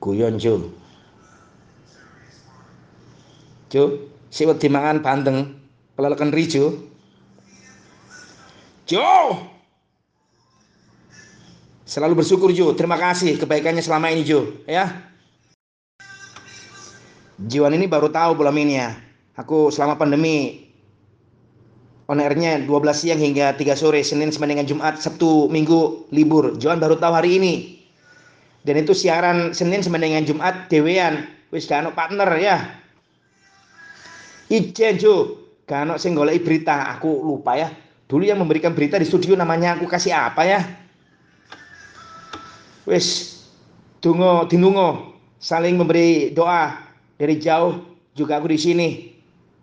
Guyon 0.00 0.40
cu. 0.40 0.72
Cu, 3.70 3.82
si 4.32 4.42
wedi 4.48 4.66
mangan 4.66 5.04
bandeng, 5.04 5.54
kelelekan 5.94 6.32
rijo. 6.32 6.74
Jo! 8.88 9.38
Selalu 11.86 12.22
bersyukur 12.22 12.50
Jo, 12.54 12.74
terima 12.74 12.98
kasih 12.98 13.38
kebaikannya 13.38 13.82
selama 13.82 14.10
ini 14.10 14.22
Jo, 14.26 14.46
ya. 14.66 15.10
Jiwan 17.40 17.74
ini 17.74 17.86
baru 17.86 18.10
tahu 18.10 18.36
belum 18.36 18.56
ini 18.62 18.74
ya. 18.78 18.94
Aku 19.38 19.72
selama 19.72 19.96
pandemi 19.96 20.66
on 22.10 22.20
airnya 22.20 22.60
12 22.62 22.68
siang 22.94 23.20
hingga 23.22 23.54
3 23.54 23.78
sore, 23.78 24.02
Senin 24.02 24.34
sampai 24.34 24.52
dengan 24.52 24.66
Jumat, 24.66 24.98
Sabtu, 24.98 25.48
Minggu 25.48 26.10
libur. 26.10 26.58
Jiwan 26.58 26.82
baru 26.82 27.00
tahu 27.00 27.14
hari 27.14 27.38
ini. 27.38 27.79
Dan 28.60 28.84
itu 28.84 28.92
siaran 28.92 29.56
Senin 29.56 29.80
sampai 29.80 30.04
dengan 30.04 30.24
Jumat 30.24 30.68
dewean. 30.68 31.24
Wis 31.50 31.66
gak 31.66 31.90
partner 31.96 32.28
ya. 32.38 32.56
Ijen 34.50 34.98
Jo, 34.98 35.46
gak 35.66 35.98
sing 36.02 36.14
golek 36.18 36.42
berita, 36.42 36.90
aku 36.90 37.08
lupa 37.08 37.54
ya. 37.54 37.70
Dulu 38.10 38.26
yang 38.26 38.42
memberikan 38.42 38.74
berita 38.74 38.98
di 38.98 39.06
studio 39.06 39.38
namanya 39.38 39.78
aku 39.78 39.86
kasih 39.86 40.10
apa 40.10 40.42
ya? 40.42 40.60
Wis 42.82 43.38
dungo 44.02 44.50
dinungo 44.50 45.14
saling 45.38 45.78
memberi 45.78 46.34
doa 46.34 46.74
dari 47.14 47.38
jauh 47.38 47.78
juga 48.18 48.42
aku 48.42 48.50
di 48.50 48.58
sini. 48.58 48.88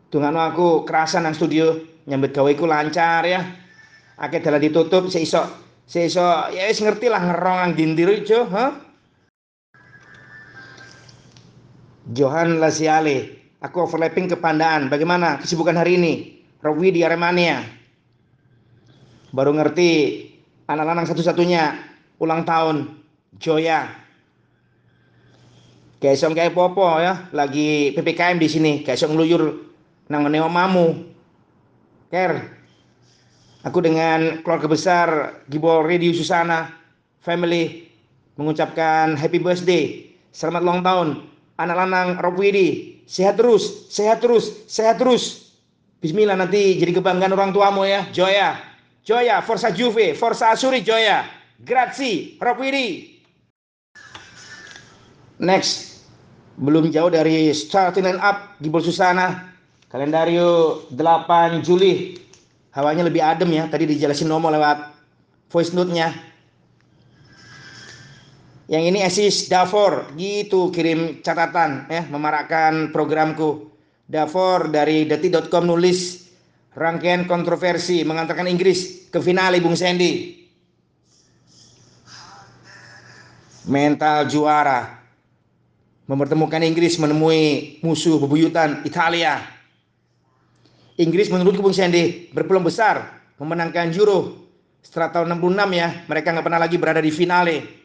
Dengan 0.08 0.40
aku 0.40 0.88
kerasan 0.88 1.28
nang 1.28 1.36
studio 1.36 1.76
nyambut 2.08 2.32
gaweku 2.32 2.64
lancar 2.64 3.28
ya. 3.28 3.44
Akeh 4.16 4.40
dalan 4.40 4.64
ditutup 4.64 5.12
seiso 5.12 5.44
seiso 5.84 6.24
ya 6.56 6.72
wis 6.72 6.80
ngerti 6.80 7.12
lah 7.12 7.20
ngerong 7.20 7.60
ang 7.60 7.72
dindir 7.76 8.08
ijo, 8.16 8.48
ha? 8.48 8.87
Johan 12.08 12.64
Lasiale, 12.64 13.52
aku 13.60 13.84
overlapping 13.84 14.32
ke 14.32 14.40
Pandaan. 14.40 14.88
Bagaimana 14.88 15.44
kesibukan 15.44 15.76
hari 15.76 16.00
ini? 16.00 16.14
Rowi 16.64 16.96
di 16.96 17.04
Aremania. 17.04 17.60
Baru 19.36 19.52
ngerti 19.52 20.24
anak 20.72 20.88
lanang 20.88 21.08
satu-satunya 21.12 21.76
ulang 22.24 22.48
tahun 22.48 22.96
Joya. 23.36 23.92
Kayak 26.00 26.18
song 26.22 26.32
kayak 26.32 26.56
popo 26.56 26.86
ya, 27.04 27.28
lagi 27.36 27.92
PPKM 27.92 28.40
di 28.40 28.48
sini, 28.48 28.74
kayak 28.88 29.02
song 29.02 29.18
ngeluyur 29.18 29.68
nang 30.08 30.24
mamu. 30.32 31.12
Ker, 32.08 32.40
aku 33.68 33.84
dengan 33.84 34.40
keluarga 34.48 34.72
besar 34.72 35.08
Gibol 35.52 35.84
Radio 35.84 36.16
Susana 36.16 36.72
Family 37.20 37.92
mengucapkan 38.40 39.20
happy 39.20 39.44
birthday, 39.44 40.08
selamat 40.32 40.62
ulang 40.64 40.82
tahun 40.86 41.10
anak 41.58 41.76
lanang 41.76 42.08
Rob 42.22 42.38
Widi. 42.38 43.02
Sehat 43.10 43.36
terus 43.40 43.90
sehat 43.90 44.22
terus 44.22 44.66
sehat 44.70 45.02
terus. 45.02 45.54
Bismillah 45.98 46.38
nanti 46.38 46.78
jadi 46.78 47.02
kebanggaan 47.02 47.34
orang 47.34 47.52
tuamu 47.52 47.84
ya. 47.84 48.06
Joya. 48.14 48.58
Joya 49.02 49.42
Forza 49.42 49.74
Juve 49.74 50.14
Forza 50.14 50.54
Asuri 50.54 50.86
Joya. 50.86 51.26
Grazie 51.58 52.38
Rob 52.38 52.62
Widi. 52.62 53.18
Next. 55.42 56.06
Belum 56.58 56.90
jauh 56.90 57.14
dari 57.14 57.54
starting 57.54 58.02
line 58.02 58.22
up 58.22 58.58
Gibol 58.58 58.82
Susana 58.82 59.54
kalendario 59.90 60.82
8 60.90 61.62
Juli. 61.62 62.18
Hawanya 62.74 63.06
lebih 63.06 63.22
adem 63.22 63.50
ya. 63.54 63.66
Tadi 63.70 63.90
dijelasin 63.90 64.30
Nomo 64.30 64.50
lewat 64.50 64.94
voice 65.50 65.72
note-nya 65.74 66.14
yang 68.68 68.84
ini 68.84 69.04
Asis 69.04 69.48
Davor. 69.48 70.14
Gitu 70.16 70.70
kirim 70.72 71.24
catatan 71.24 71.88
ya 71.90 72.06
memarakkan 72.08 72.92
programku. 72.92 73.72
Davor 74.08 74.72
dari 74.72 75.04
detik.com 75.04 75.68
nulis 75.68 76.32
rangkaian 76.72 77.28
kontroversi 77.28 78.08
mengantarkan 78.08 78.48
Inggris 78.48 79.12
ke 79.12 79.20
finale 79.20 79.60
Bung 79.60 79.76
Sandy 79.76 80.38
mental 83.68 84.32
juara. 84.32 84.96
Mempertemukan 86.08 86.64
Inggris 86.64 86.96
menemui 86.96 87.84
musuh 87.84 88.16
bebuyutan 88.16 88.80
Italia. 88.88 89.44
Inggris 90.96 91.28
menurut 91.28 91.60
Bung 91.60 91.76
Sandy 91.76 92.32
berpeluang 92.32 92.64
besar 92.64 93.28
memenangkan 93.36 93.92
Euro. 93.92 94.48
Setelah 94.80 95.12
tahun 95.12 95.36
66 95.36 95.68
ya 95.76 95.88
mereka 96.08 96.32
nggak 96.32 96.46
pernah 96.48 96.62
lagi 96.64 96.80
berada 96.80 97.04
di 97.04 97.12
finale 97.12 97.77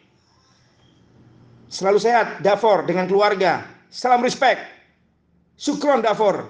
Selalu 1.73 2.05
sehat, 2.05 2.45
Davor 2.45 2.85
dengan 2.85 3.09
keluarga. 3.09 3.65
Salam 3.89 4.21
respect. 4.21 4.61
Sukron 5.57 6.05
Davor. 6.05 6.45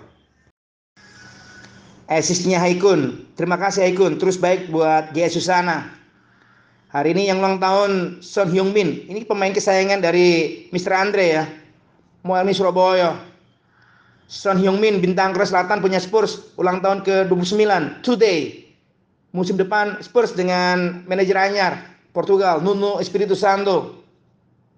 Asisnya 2.10 2.58
Haikun. 2.58 3.30
Terima 3.38 3.54
kasih 3.54 3.86
Haikun. 3.86 4.18
Terus 4.18 4.34
baik 4.34 4.74
buat 4.74 5.14
Gia 5.14 5.30
Susana. 5.30 5.94
Hari 6.90 7.14
ini 7.14 7.30
yang 7.30 7.38
ulang 7.38 7.62
tahun 7.62 8.18
Son 8.18 8.50
Hyung 8.50 8.74
Min. 8.74 9.06
Ini 9.06 9.22
pemain 9.22 9.54
kesayangan 9.54 10.02
dari 10.02 10.66
Mr. 10.74 10.90
Andre 10.90 11.24
ya. 11.30 11.44
Mualmi 12.26 12.50
Surabaya. 12.50 13.14
Son 14.26 14.58
Hyung 14.58 14.82
Min 14.82 14.98
bintang 14.98 15.38
Korea 15.38 15.46
Selatan 15.46 15.78
punya 15.78 16.02
Spurs 16.02 16.50
ulang 16.58 16.82
tahun 16.82 17.06
ke-29 17.06 17.62
today. 18.02 18.66
Musim 19.30 19.54
depan 19.54 20.02
Spurs 20.02 20.34
dengan 20.34 21.06
manajer 21.06 21.38
anyar 21.38 21.78
Portugal 22.10 22.58
Nuno 22.58 22.98
Espirito 22.98 23.38
Santo 23.38 24.01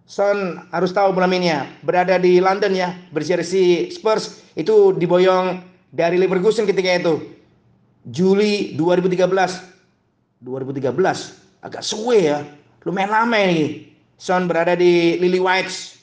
Son 0.05 0.61
harus 0.69 0.93
tahu 0.93 1.17
malam 1.17 1.33
ini 1.41 1.49
ya, 1.49 1.65
berada 1.81 2.21
di 2.21 2.37
London 2.37 2.77
ya, 2.77 2.93
berjersey 3.09 3.89
Spurs 3.89 4.45
itu 4.53 4.93
diboyong 4.93 5.65
dari 5.89 6.21
Leverkusen 6.21 6.69
ketika 6.69 7.01
itu. 7.01 7.15
Juli 8.05 8.77
2013. 8.77 9.25
2013 10.45 10.93
agak 11.65 11.81
suwe 11.81 12.29
ya. 12.29 12.45
Lumayan 12.85 13.17
lama 13.17 13.41
ini. 13.41 13.89
Son 14.21 14.45
berada 14.45 14.77
di 14.77 15.17
Lily 15.17 15.41
Whites. 15.41 15.97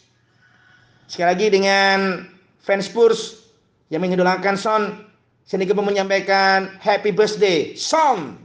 Sekali 1.05 1.29
lagi 1.29 1.47
dengan 1.53 2.25
fans 2.57 2.89
Spurs 2.89 3.53
yang 3.93 4.01
mengidolakan 4.01 4.57
Son, 4.57 5.05
ingin 5.45 5.77
menyampaikan 5.77 6.73
happy 6.81 7.13
birthday 7.13 7.77
Son. 7.77 8.40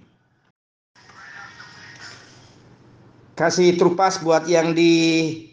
Kasih 3.36 3.76
trupas 3.76 4.16
buat 4.24 4.48
yang 4.48 4.72
di 4.72 5.44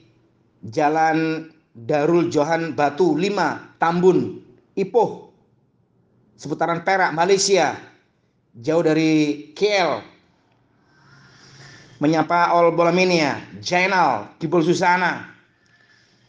Jalan 0.64 1.52
Darul 1.76 2.32
Johan 2.32 2.72
Batu 2.72 3.20
5 3.20 3.76
Tambun 3.76 4.40
Ipoh 4.72 5.36
seputaran 6.40 6.88
Perak 6.88 7.12
Malaysia. 7.12 7.76
Jauh 8.54 8.86
dari 8.86 9.50
KL 9.58 10.00
menyapa 12.00 12.54
All 12.54 12.72
Bolamania 12.72 13.42
Jainal 13.60 14.32
Kibul 14.40 14.64
Susana. 14.64 15.34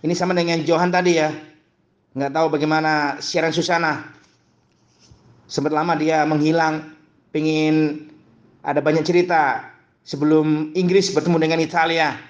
Ini 0.02 0.10
sama 0.16 0.34
dengan 0.34 0.58
Johan 0.66 0.90
tadi 0.90 1.22
ya. 1.22 1.30
Nggak 2.18 2.32
tahu 2.34 2.46
bagaimana 2.50 3.22
siaran 3.22 3.54
Susana. 3.54 4.10
Sempat 5.46 5.70
lama 5.70 5.94
dia 5.94 6.26
menghilang 6.26 6.96
pengen 7.30 8.08
ada 8.64 8.80
banyak 8.80 9.04
cerita 9.04 9.73
sebelum 10.04 10.76
Inggris 10.76 11.10
bertemu 11.10 11.40
dengan 11.40 11.58
Italia 11.64 12.20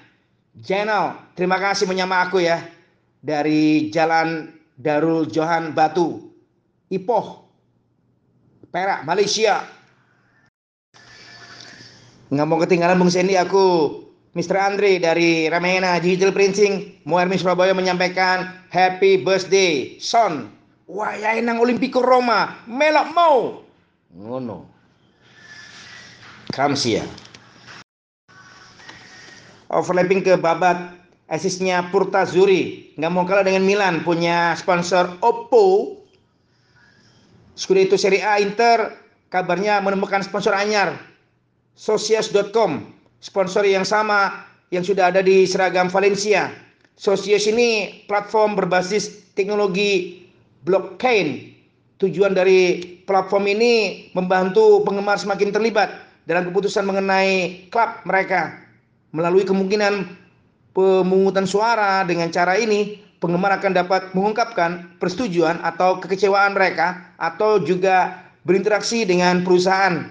Jenal, 0.55 1.19
terima 1.35 1.59
kasih 1.59 1.83
menyama 1.83 2.23
aku 2.23 2.39
ya 2.39 2.63
dari 3.19 3.91
Jalan 3.91 4.55
Darul 4.79 5.27
Johan 5.27 5.75
Batu, 5.75 6.31
Ipoh, 6.87 7.43
Perak, 8.71 9.03
Malaysia. 9.03 9.67
Nggak 12.31 12.47
mau 12.47 12.55
ketinggalan 12.63 12.95
Bung 12.95 13.11
Sandy, 13.11 13.35
aku 13.35 13.99
Mr. 14.31 14.55
Andre 14.55 14.95
dari 14.95 15.51
Ramena 15.51 15.99
Digital 15.99 16.31
Printing, 16.31 17.03
Muarmi 17.03 17.35
Surabaya 17.35 17.75
menyampaikan 17.75 18.47
Happy 18.71 19.19
Birthday, 19.19 19.99
Son. 19.99 20.47
Wah, 20.87 21.19
ya 21.19 21.35
nang 21.43 21.59
Olimpico 21.59 21.99
Roma, 21.99 22.63
melok 22.63 23.07
mau. 23.11 23.39
Ngono. 24.15 24.71
Kamsia 26.55 27.24
overlapping 29.75 30.23
ke 30.23 30.39
babat 30.39 30.95
asisnya 31.27 31.91
Purta 31.91 32.23
Zuri. 32.23 32.95
Nggak 32.95 33.11
mau 33.11 33.27
kalah 33.27 33.43
dengan 33.43 33.67
Milan. 33.67 34.01
Punya 34.07 34.55
sponsor 34.55 35.19
Oppo. 35.19 35.99
Scudetto 37.55 37.95
Serie 37.95 38.23
A 38.23 38.39
Inter 38.39 38.91
kabarnya 39.31 39.79
menemukan 39.83 40.23
sponsor 40.23 40.55
anyar. 40.55 40.95
Socios.com 41.75 42.95
sponsor 43.19 43.67
yang 43.67 43.83
sama 43.83 44.47
yang 44.71 44.83
sudah 44.83 45.11
ada 45.11 45.19
di 45.19 45.43
seragam 45.43 45.91
Valencia. 45.91 46.51
Socios 46.95 47.43
ini 47.47 48.01
platform 48.07 48.55
berbasis 48.55 49.31
teknologi 49.35 50.23
blockchain. 50.63 51.51
Tujuan 51.95 52.35
dari 52.35 52.83
platform 53.07 53.47
ini 53.47 54.07
membantu 54.11 54.83
penggemar 54.83 55.15
semakin 55.15 55.51
terlibat 55.51 55.95
dalam 56.27 56.47
keputusan 56.51 56.83
mengenai 56.83 57.67
klub 57.71 58.03
mereka 58.03 58.64
Melalui 59.15 59.47
kemungkinan 59.47 60.11
pemungutan 60.75 61.47
suara 61.47 62.03
dengan 62.03 62.27
cara 62.35 62.59
ini, 62.59 62.99
penggemar 63.23 63.55
akan 63.55 63.71
dapat 63.71 64.11
mengungkapkan 64.11 64.99
persetujuan 64.99 65.63
atau 65.63 66.03
kekecewaan 66.03 66.51
mereka 66.51 67.15
atau 67.15 67.63
juga 67.63 68.27
berinteraksi 68.43 69.07
dengan 69.07 69.39
perusahaan. 69.47 70.03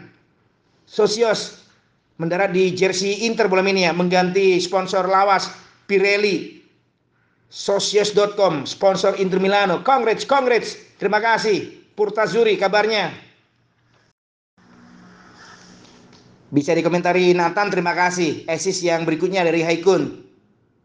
Sosios 0.89 1.69
mendarat 2.17 2.57
di 2.57 2.73
jersey 2.73 3.29
Inter 3.29 3.45
Bola 3.45 3.61
mengganti 3.93 4.57
sponsor 4.57 5.05
lawas 5.05 5.53
Pirelli. 5.85 6.65
Sosios.com 7.53 8.65
sponsor 8.67 9.21
Inter 9.21 9.39
Milano. 9.39 9.85
Congrats, 9.85 10.25
congrats. 10.27 10.75
Terima 10.99 11.23
kasih. 11.23 11.71
Purtazuri 11.95 12.59
kabarnya. 12.59 13.15
Bisa 16.55 16.71
dikomentari 16.71 17.35
Nathan, 17.35 17.67
terima 17.67 17.99
kasih. 17.99 18.47
Esis 18.47 18.79
yang 18.87 19.03
berikutnya 19.03 19.43
dari 19.43 19.67
Haikun. 19.67 20.23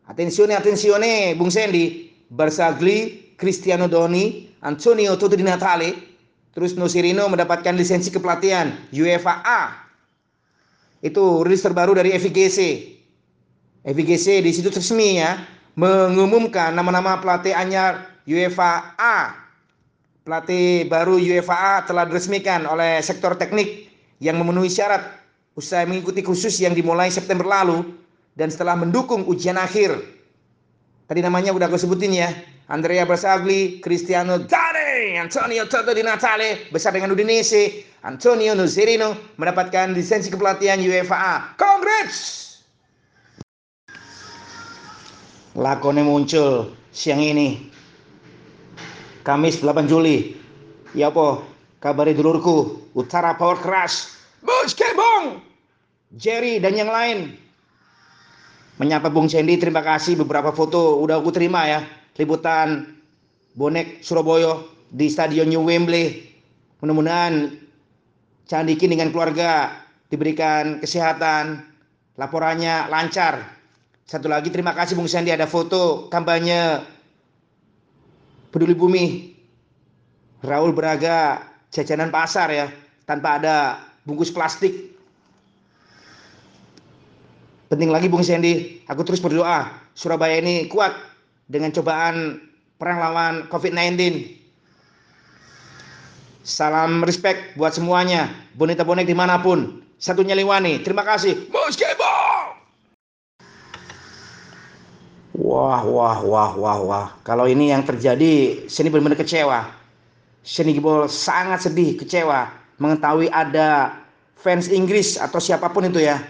Atensione, 0.09 0.57
atensione, 0.57 1.37
Bung 1.37 1.53
Sandy. 1.53 2.09
Barsagli, 2.29 3.33
Cristiano 3.37 3.85
Doni, 3.85 4.49
Antonio 4.65 5.13
Toto 5.13 5.37
Di 5.37 5.45
Natale. 5.45 5.93
Terus 6.57 6.73
Nusirino 6.73 7.29
mendapatkan 7.29 7.77
lisensi 7.77 8.09
kepelatihan 8.09 8.73
UEFA 8.89 9.45
A. 9.45 9.61
Itu 11.05 11.45
rilis 11.45 11.61
terbaru 11.61 11.93
dari 11.93 12.17
FIGC. 12.17 12.59
FIGC 13.85 14.41
di 14.41 14.49
situ 14.49 14.73
resmi 14.73 15.21
ya 15.21 15.37
mengumumkan 15.77 16.73
nama-nama 16.73 17.21
pelatih 17.21 17.53
anyar 17.53 18.09
UEFA 18.25 18.97
A. 18.97 19.37
Pelatih 20.25 20.89
baru 20.89 21.21
UEFA 21.21 21.53
A 21.53 21.73
telah 21.85 22.09
diresmikan 22.09 22.65
oleh 22.65 22.97
sektor 23.05 23.37
teknik 23.37 23.89
yang 24.17 24.41
memenuhi 24.41 24.73
syarat 24.73 25.18
usai 25.57 25.85
mengikuti 25.89 26.21
khusus 26.21 26.57
yang 26.61 26.75
dimulai 26.77 27.09
September 27.09 27.45
lalu 27.45 27.85
dan 28.37 28.53
setelah 28.53 28.77
mendukung 28.77 29.25
ujian 29.25 29.57
akhir. 29.57 29.97
Tadi 31.09 31.19
namanya 31.25 31.51
udah 31.51 31.65
aku 31.65 31.77
sebutin 31.79 32.13
ya. 32.13 32.29
Andrea 32.69 33.01
Bersagli, 33.01 33.81
Cristiano 33.81 34.37
Dane, 34.37 35.17
Antonio 35.17 35.65
Toto 35.65 35.89
Di 35.89 36.05
Natale, 36.05 36.69
besar 36.69 36.93
dengan 36.93 37.09
Udinese, 37.09 37.81
Antonio 38.05 38.53
Nuzerino 38.53 39.33
mendapatkan 39.41 39.89
lisensi 39.97 40.29
kepelatihan 40.29 40.77
UEFA 40.77 41.17
A. 41.17 41.35
Congrats! 41.57 42.45
Lakonnya 45.57 46.05
muncul 46.05 46.77
siang 46.93 47.25
ini. 47.25 47.73
Kamis 49.25 49.65
8 49.65 49.89
Juli. 49.89 50.37
Ya 50.93 51.09
apa? 51.09 51.41
Kabari 51.81 52.13
dulurku, 52.13 52.85
Utara 52.93 53.33
Power 53.33 53.57
Crash, 53.57 54.18
Bos 54.39 54.71
Kebong, 54.71 55.43
Jerry 56.15 56.63
dan 56.63 56.75
yang 56.75 56.91
lain. 56.91 57.35
Menyapa 58.79 59.11
Bung 59.11 59.27
Sandy, 59.27 59.59
terima 59.59 59.83
kasih 59.83 60.15
beberapa 60.15 60.55
foto 60.55 61.03
udah 61.03 61.19
aku 61.19 61.35
terima 61.35 61.67
ya 61.67 61.83
liputan 62.15 62.95
bonek 63.55 63.99
Surabaya 64.03 64.59
di 64.91 65.11
Stadion 65.11 65.51
New 65.51 65.67
Wembley. 65.67 66.31
Mudah-mudahan 66.79 67.59
Candikin 68.49 68.95
dengan 68.95 69.13
keluarga 69.13 69.83
diberikan 70.09 70.81
kesehatan, 70.81 71.61
laporannya 72.17 72.89
lancar. 72.89 73.45
Satu 74.09 74.25
lagi 74.25 74.49
terima 74.49 74.73
kasih 74.73 74.97
Bung 74.97 75.05
Sandi 75.05 75.29
ada 75.29 75.45
foto 75.45 76.09
kampanye 76.09 76.81
Peduli 78.49 78.73
Bumi. 78.73 79.05
Raul 80.39 80.71
Braga 80.71 81.43
jajanan 81.69 82.09
pasar 82.09 82.47
ya, 82.49 82.67
tanpa 83.03 83.43
ada 83.43 83.88
bungkus 84.09 84.33
plastik. 84.33 84.97
Penting 87.69 87.93
lagi 87.93 88.09
Bung 88.09 88.25
Sandy, 88.25 88.81
aku 88.89 89.05
terus 89.05 89.21
berdoa 89.21 89.69
Surabaya 89.93 90.41
ini 90.41 90.65
kuat 90.65 90.97
dengan 91.45 91.69
cobaan 91.69 92.41
perang 92.81 92.97
lawan 92.97 93.35
COVID-19. 93.53 94.25
Salam 96.41 97.05
respect 97.05 97.53
buat 97.53 97.77
semuanya, 97.77 98.33
bonita 98.57 98.81
bonek 98.81 99.05
di 99.05 99.13
mana 99.13 99.37
pun. 99.37 99.85
Satu 100.01 100.25
Nyaliwani, 100.25 100.81
terima 100.81 101.05
kasih. 101.05 101.45
Wah, 105.37 105.85
wah, 105.85 106.17
wah, 106.25 106.51
wah, 106.57 106.79
wah. 106.81 107.07
Kalau 107.21 107.45
ini 107.45 107.69
yang 107.69 107.85
terjadi, 107.85 108.65
sini 108.65 108.89
benar-benar 108.89 109.21
kecewa. 109.21 109.69
Sini 110.41 110.73
Gibol 110.73 111.05
sangat 111.05 111.69
sedih, 111.69 111.99
kecewa 111.99 112.59
mengetahui 112.79 113.27
ada 113.29 113.98
fans 114.39 114.71
Inggris 114.71 115.19
atau 115.19 115.37
siapa 115.43 115.67
pun 115.69 115.83
itu 115.85 115.99
ya 115.99 116.23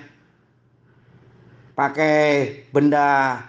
pakai 1.77 2.17
benda 2.73 3.39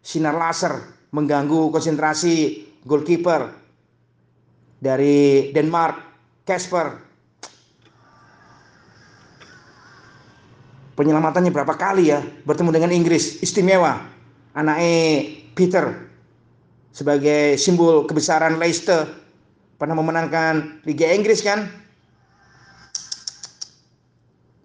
sinar 0.00 0.34
laser 0.34 0.80
mengganggu 1.12 1.68
konsentrasi 1.68 2.64
goalkeeper 2.82 3.52
dari 4.78 5.50
Denmark, 5.52 5.96
Casper. 6.42 7.06
Penyelamatannya 10.98 11.54
berapa 11.54 11.78
kali 11.78 12.10
ya 12.10 12.18
bertemu 12.42 12.70
dengan 12.74 12.90
Inggris, 12.90 13.38
istimewa. 13.38 14.02
Anaknya 14.58 15.30
Peter 15.54 15.86
sebagai 16.90 17.54
simbol 17.54 18.02
kebesaran 18.10 18.58
Leicester 18.58 19.06
pernah 19.78 19.94
memenangkan 19.94 20.82
Liga 20.82 21.06
Inggris 21.14 21.38
kan? 21.46 21.70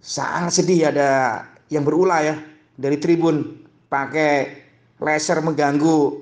Sangat 0.03 0.59
sedih 0.59 0.91
ada 0.91 1.47
yang 1.71 1.87
berulah 1.87 2.19
ya 2.19 2.35
dari 2.75 2.99
tribun 2.99 3.63
pakai 3.87 4.51
laser 4.99 5.39
mengganggu 5.39 6.19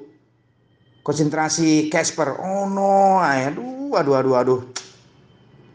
konsentrasi 1.01 1.89
Casper. 1.89 2.37
Oh 2.37 2.69
no, 2.69 3.17
aduh, 3.17 3.97
aduh, 3.97 4.15
aduh, 4.21 4.35
aduh. 4.37 4.61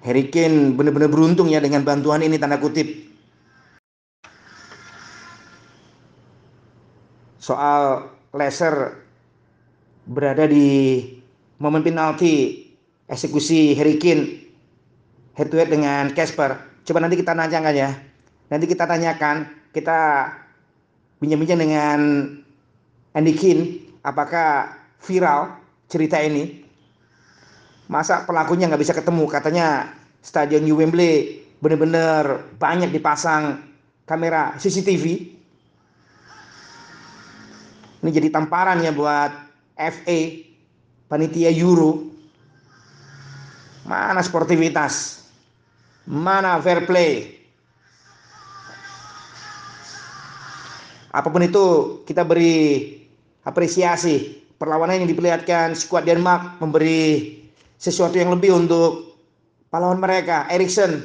Harry 0.07 0.31
Kane 0.31 0.79
benar-benar 0.79 1.11
beruntung 1.11 1.51
ya 1.51 1.59
dengan 1.59 1.83
bantuan 1.83 2.23
ini 2.23 2.39
tanda 2.39 2.63
kutip. 2.63 2.87
Soal 7.43 8.07
laser 8.31 9.03
berada 10.07 10.47
di 10.47 11.03
momen 11.59 11.83
penalti 11.83 12.71
eksekusi 13.11 13.75
Harry 13.75 13.99
Kane 13.99 14.47
head 15.35 15.51
to 15.51 15.59
head 15.59 15.75
dengan 15.75 16.15
Casper. 16.15 16.76
Coba 16.87 17.03
nanti 17.03 17.19
kita 17.19 17.35
tanyakan 17.35 17.75
ya. 17.75 17.91
Nanti 18.47 18.65
kita 18.71 18.87
tanyakan, 18.87 19.37
kita 19.75 20.31
bincang-bincang 21.19 21.61
dengan 21.61 21.99
Andy 23.11 23.35
Kin 23.35 23.59
apakah 24.07 24.71
viral 25.03 25.59
cerita 25.91 26.23
ini? 26.23 26.63
Masa 27.91 28.23
pelakunya 28.23 28.71
nggak 28.71 28.83
bisa 28.83 28.95
ketemu? 28.95 29.27
Katanya 29.27 29.91
stadion 30.23 30.63
New 30.63 30.79
Wembley 30.79 31.43
benar-benar 31.59 32.55
banyak 32.55 32.95
dipasang 32.95 33.59
kamera 34.07 34.55
CCTV 34.61 35.37
ini 38.07 38.15
jadi 38.15 38.31
tamparan 38.31 38.87
ya 38.87 38.95
buat 38.95 39.35
FA 39.75 40.19
panitia 41.11 41.51
Euro. 41.59 42.07
Mana 43.83 44.23
sportivitas 44.23 45.16
mana 46.07 46.63
fair 46.63 46.87
play? 46.87 47.37
Apa 51.11 51.29
pun 51.33 51.43
itu 51.43 51.99
kita 52.07 52.23
beri 52.23 52.95
apresiasi. 53.43 54.43
Perlawanan 54.57 55.05
yang 55.05 55.11
diperlihatkan 55.13 55.77
skuad 55.77 56.09
Denmark 56.09 56.57
memberi 56.65 57.37
sesuatu 57.77 58.17
yang 58.17 58.33
lebih 58.33 58.57
untuk 58.57 59.21
pahlawan 59.69 60.01
mereka. 60.01 60.49
Erikson. 60.49 61.05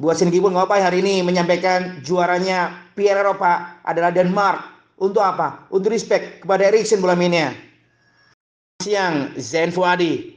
Buat 0.00 0.18
Sin 0.18 0.32
Gibon 0.32 0.56
ngapain 0.56 0.82
hari 0.82 1.04
ini 1.04 1.20
menyampaikan 1.20 2.00
juaranya 2.00 2.72
Piala 2.96 3.22
Eropa 3.22 3.78
adalah 3.84 4.10
Denmark. 4.10 4.72
Untuk 4.98 5.20
apa? 5.20 5.68
Untuk 5.68 5.92
respect 5.92 6.42
kepada 6.42 6.66
Erikson 6.70 7.04
bola 7.04 7.14
mainnya. 7.14 7.52
Siang 8.82 9.36
Zen 9.38 9.70
Fuadi 9.70 10.33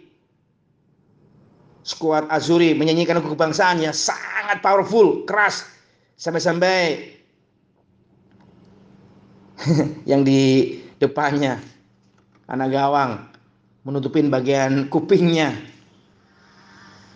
skuad 1.87 2.27
Azuri 2.27 2.75
menyanyikan 2.75 3.23
lagu 3.23 3.31
kebangsaannya. 3.31 3.95
Sangat 3.95 4.59
powerful 4.59 5.23
keras 5.23 5.63
sampai-sampai 6.19 7.07
yang 10.11 10.27
di 10.27 10.75
depannya 10.99 11.63
anak 12.51 12.75
gawang 12.75 13.11
menutupin 13.87 14.27
bagian 14.27 14.91
kupingnya. 14.91 15.55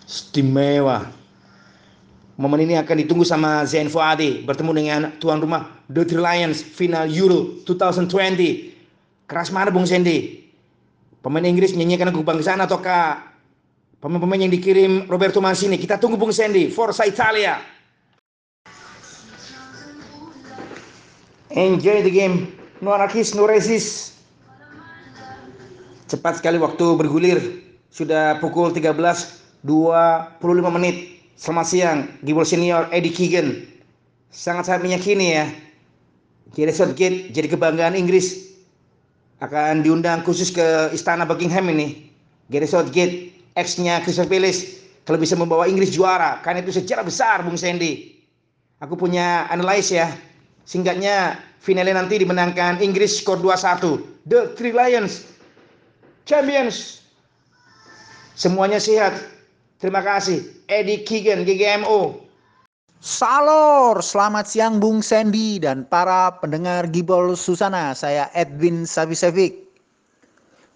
Istimewa. 0.07 1.07
Momen 2.35 2.67
ini 2.67 2.75
akan 2.75 2.95
ditunggu 3.05 3.23
sama 3.23 3.63
Zain 3.63 3.87
Fuadi 3.87 4.43
bertemu 4.43 4.71
dengan 4.75 5.01
tuan 5.23 5.39
rumah 5.39 5.71
Three 5.87 6.19
Lions 6.19 6.63
final 6.63 7.07
Euro 7.07 7.63
2020 7.63 8.09
keras 9.29 9.47
mana 9.55 9.71
Bung 9.71 9.87
Sandy. 9.87 10.43
Pemain 11.23 11.45
Inggris 11.47 11.71
menyanyikan 11.77 12.11
lagu 12.11 12.25
kebangsaan 12.25 12.59
ataukah 12.59 13.30
pemain-pemain 14.01 14.41
yang 14.43 14.51
dikirim 14.51 15.05
Roberto 15.05 15.37
Mancini 15.39 15.77
kita 15.77 16.01
tunggu 16.01 16.17
Bung 16.17 16.33
Sandy 16.33 16.73
Forza 16.73 17.05
Italia 17.05 17.61
Enjoy 21.51 21.99
the 21.99 22.11
game. 22.11 22.47
No 22.79 22.95
anarkis, 22.95 23.35
no 23.35 23.43
resist. 23.43 24.15
Cepat 26.07 26.39
sekali 26.39 26.55
waktu 26.55 26.95
bergulir. 26.95 27.39
Sudah 27.91 28.39
pukul 28.39 28.71
13.25 28.71 29.67
menit. 30.71 31.27
Selamat 31.35 31.67
siang, 31.67 32.07
Gibol 32.23 32.47
Senior 32.47 32.87
Eddie 32.95 33.11
Keegan. 33.11 33.67
Sangat-sangat 34.31 34.87
meyakini 34.87 35.35
ya. 35.35 35.51
Gareth 36.55 36.79
Southgate 36.79 37.35
jadi 37.35 37.51
kebanggaan 37.51 37.99
Inggris. 37.99 38.55
Akan 39.43 39.83
diundang 39.83 40.23
khusus 40.23 40.55
ke 40.55 40.95
istana 40.95 41.27
Buckingham 41.27 41.67
ini. 41.67 42.15
Gareth 42.47 42.71
Southgate, 42.71 43.35
ex-nya 43.57 44.03
Crystal 44.05 44.27
Palace. 44.27 44.81
Kalau 45.03 45.17
bisa 45.17 45.33
membawa 45.33 45.65
Inggris 45.65 45.91
juara. 45.91 46.39
Karena 46.45 46.61
itu 46.61 46.75
sejarah 46.75 47.03
besar 47.03 47.41
Bung 47.41 47.57
Sandy. 47.57 48.21
Aku 48.81 48.97
punya 48.97 49.45
analis 49.53 49.93
ya 49.93 50.09
Singkatnya 50.71 51.41
finalnya 51.59 51.99
nanti 51.99 52.21
dimenangkan 52.21 52.79
Inggris 52.79 53.19
skor 53.21 53.41
2-1. 53.41 54.29
The 54.29 54.53
Three 54.55 54.71
Lions 54.71 55.25
Champions. 56.23 57.01
Semuanya 58.37 58.79
sehat. 58.79 59.17
Terima 59.81 59.99
kasih. 60.05 60.45
Eddie 60.69 61.03
Keegan 61.03 61.43
GGMO. 61.43 62.23
Salor, 63.01 63.97
selamat 63.97 64.45
siang 64.45 64.77
Bung 64.77 65.01
Sandy 65.01 65.57
dan 65.57 65.89
para 65.89 66.37
pendengar 66.37 66.85
Gibol 66.85 67.33
Susana. 67.33 67.97
Saya 67.97 68.29
Edwin 68.37 68.85
Savisevic. 68.85 69.57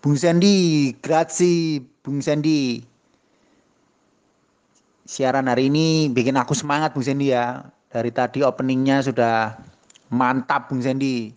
Bung 0.01 0.17
Sandy, 0.17 0.91
grazie 1.05 1.85
Bung 2.05 2.21
Sandy. 2.21 2.85
Siaran 5.09 5.49
hari 5.49 5.73
ini 5.73 6.05
bikin 6.13 6.37
aku 6.37 6.53
semangat 6.53 6.93
Bung 6.93 7.01
Sandy 7.01 7.33
ya. 7.33 7.65
Dari 7.89 8.13
tadi 8.13 8.45
openingnya 8.45 9.01
sudah 9.01 9.57
mantap 10.13 10.69
Bung 10.69 10.85
Sandy. 10.85 11.33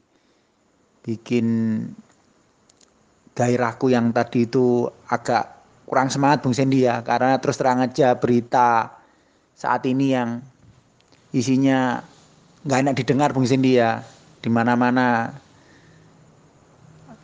Bikin 1.00 1.46
gairahku 3.32 3.88
yang 3.88 4.12
tadi 4.12 4.44
itu 4.44 4.84
agak 5.08 5.56
kurang 5.88 6.12
semangat 6.12 6.44
Bung 6.44 6.52
Sandy 6.52 6.84
ya. 6.84 7.00
Karena 7.00 7.40
terus 7.40 7.56
terang 7.56 7.80
aja 7.80 8.12
berita 8.20 8.92
saat 9.56 9.88
ini 9.88 10.12
yang 10.12 10.44
isinya 11.32 12.04
nggak 12.68 12.80
enak 12.84 12.94
didengar 13.00 13.32
Bung 13.32 13.48
Cindy 13.48 13.80
ya 13.80 14.04
di 14.44 14.52
mana-mana 14.52 15.32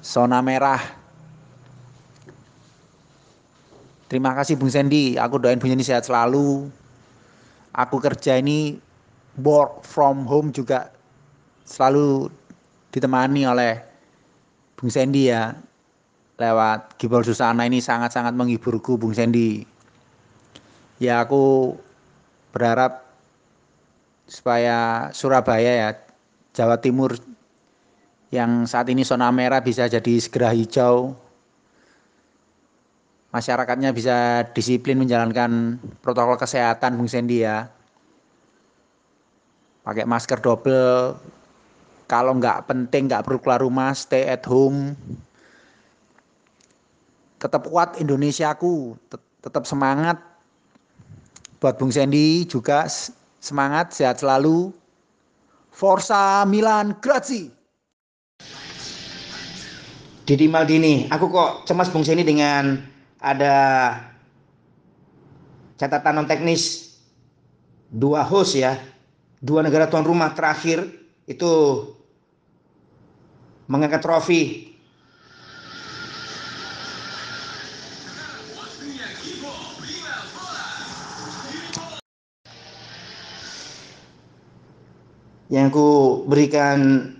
zona 0.01 0.41
merah 0.41 1.04
terima 4.09 4.33
kasih 4.37 4.59
Bung 4.59 4.71
Sandy 4.73 5.17
aku 5.21 5.41
doain 5.41 5.61
Bung 5.61 5.73
Sandy 5.73 5.87
sehat 5.87 6.09
selalu. 6.09 6.69
Aku 7.75 7.99
kerja 7.99 8.39
ini 8.39 8.79
work 9.43 9.83
from 9.83 10.23
home 10.31 10.55
juga 10.55 10.95
selalu 11.67 12.31
ditemani 12.95 13.43
oleh 13.51 13.83
Bung 14.79 14.91
Sandy 14.93 15.31
ya. 15.31 15.55
Lewat 16.35 16.99
Gibol 16.99 17.23
Susana 17.23 17.63
ini 17.63 17.79
sangat-sangat 17.79 18.35
menghiburku 18.35 18.99
Bung 18.99 19.15
Sandy 19.15 19.75
ya 21.03 21.23
aku 21.23 21.75
berharap 22.55 23.03
supaya 24.31 25.11
Surabaya 25.11 25.73
ya 25.75 25.91
Jawa 26.55 26.79
Timur 26.79 27.19
yang 28.31 28.67
saat 28.67 28.91
ini 28.91 29.03
zona 29.07 29.31
merah 29.31 29.63
bisa 29.63 29.87
jadi 29.87 30.19
segera 30.19 30.51
hijau 30.55 31.15
masyarakatnya 33.35 33.91
bisa 33.91 34.47
disiplin 34.55 34.95
menjalankan 34.95 35.83
protokol 35.99 36.39
kesehatan 36.39 36.95
Bung 36.95 37.11
Sendi 37.11 37.43
ya 37.43 37.67
pakai 39.83 40.07
masker 40.07 40.39
double 40.39 41.19
kalau 42.07 42.39
nggak 42.39 42.71
penting 42.71 43.11
nggak 43.11 43.27
perlu 43.27 43.43
keluar 43.43 43.59
rumah 43.59 43.91
stay 43.91 44.31
at 44.31 44.47
home 44.47 44.95
tetap 47.43 47.67
kuat 47.67 47.99
Indonesiaku 47.99 48.95
tetap 49.43 49.67
semangat 49.67 50.23
buat 51.59 51.75
Bung 51.75 51.91
Sendi 51.91 52.47
juga 52.47 52.87
Semangat, 53.45 53.93
sehat 53.93 54.25
selalu. 54.25 54.73
Forza 55.69 56.49
Milan, 56.49 56.97
grazie. 57.05 57.53
Didi 60.25 60.49
Maldini, 60.49 61.05
aku 61.13 61.29
kok 61.29 61.69
cemas 61.69 61.93
Bung 61.93 62.09
Seni 62.09 62.25
dengan 62.25 62.81
ada 63.25 63.57
catatan 65.81 66.21
non 66.21 66.29
teknis. 66.29 66.93
Dua 67.95 68.27
host 68.27 68.59
ya, 68.59 68.77
dua 69.39 69.63
negara 69.63 69.87
tuan 69.87 70.05
rumah 70.05 70.35
terakhir 70.35 70.83
itu 71.25 71.53
mengangkat 73.71 74.03
trofi. 74.03 74.75
Yang 85.49 85.71
ku 85.71 85.89
berikan 86.27 87.15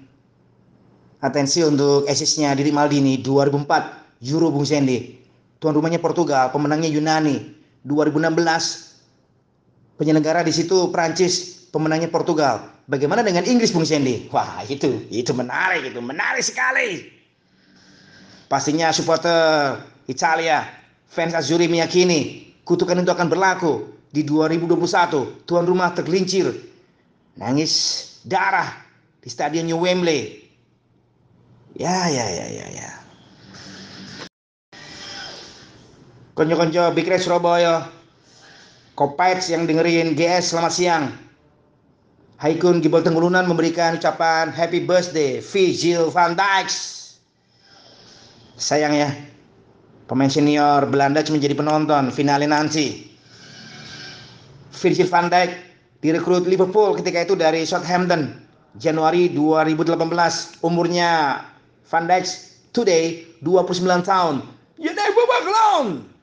atensi 1.23 1.63
untuk 1.63 2.11
asisnya 2.11 2.51
Didi 2.59 2.75
Maldini 2.75 3.23
2004 3.23 4.27
Euro 4.27 4.51
Bung 4.51 4.67
Sendi 4.67 5.24
tuan 5.59 5.75
rumahnya 5.75 6.01
Portugal 6.01 6.51
pemenangnya 6.51 6.91
Yunani. 6.91 7.55
2016 7.85 10.01
penyelenggara 10.01 10.41
di 10.41 10.57
situ 10.57 10.89
Prancis 10.89 11.69
pemenangnya 11.69 12.09
Portugal. 12.09 12.65
Bagaimana 12.89 13.25
dengan 13.25 13.45
Inggris 13.45 13.73
Bung 13.73 13.85
Sendi 13.85 14.29
wah 14.33 14.65
itu 14.65 15.09
itu 15.09 15.33
menarik 15.37 15.93
itu 15.93 16.01
menarik 16.01 16.45
sekali. 16.45 17.13
Pastinya 18.49 18.93
supporter 18.93 19.81
Italia 20.09 20.65
fans 21.09 21.33
Azzurri 21.33 21.69
meyakini 21.69 22.53
kutukan 22.65 23.01
itu 23.01 23.13
akan 23.13 23.29
berlaku 23.29 23.73
di 24.13 24.25
2021 24.25 25.49
tuan 25.49 25.65
rumah 25.65 25.93
tergelincir 25.93 26.53
nangis 27.37 27.73
darah 28.25 28.69
di 29.21 29.29
stadionnya 29.29 29.77
Wembley. 29.77 30.45
Ya, 31.75 32.07
ya, 32.07 32.27
ya, 32.31 32.47
ya, 32.47 32.67
ya. 32.71 32.91
Konco-konco 36.35 36.91
Big 36.99 37.07
Red 37.07 37.23
Surabaya. 37.23 37.87
Kopaits 38.99 39.55
yang 39.55 39.71
dengerin 39.71 40.19
GS 40.19 40.51
selamat 40.51 40.73
siang. 40.75 41.05
Haikun 42.43 42.83
Gibol 42.83 43.07
Tenggulunan 43.07 43.47
memberikan 43.47 43.95
ucapan 43.95 44.51
happy 44.51 44.83
birthday 44.83 45.39
Vigil 45.39 46.11
van 46.11 46.35
Dijk. 46.35 46.71
Sayang 48.59 48.99
ya, 48.99 49.15
pemain 50.11 50.27
senior 50.27 50.91
Belanda 50.91 51.23
cuma 51.23 51.39
jadi 51.39 51.55
penonton 51.55 52.11
finale 52.11 52.51
nanti. 52.51 53.07
Virgil 54.75 55.07
van 55.07 55.31
Dijk 55.31 55.55
direkrut 56.03 56.51
Liverpool 56.51 56.99
ketika 56.99 57.25
itu 57.25 57.39
dari 57.39 57.63
Southampton 57.63 58.43
Januari 58.83 59.31
2018 59.31 60.67
umurnya 60.67 61.41
Van 61.87 62.05
Dijk 62.05 62.27
today 62.75 63.23
29 63.41 63.81
tahun 64.05 64.45
you 64.77 64.93
never 64.93 65.25
walk 65.25 65.47
alone 65.49 66.14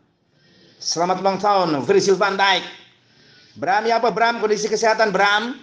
selamat 0.81 1.21
ulang 1.21 1.37
tahun 1.37 1.69
Virgil 1.85 2.17
van 2.17 2.33
Dijk. 2.33 2.65
Bram 3.61 3.85
ya 3.85 4.01
apa 4.01 4.09
Bram? 4.09 4.41
Kondisi 4.41 4.65
kesehatan 4.65 5.13
Bram? 5.13 5.53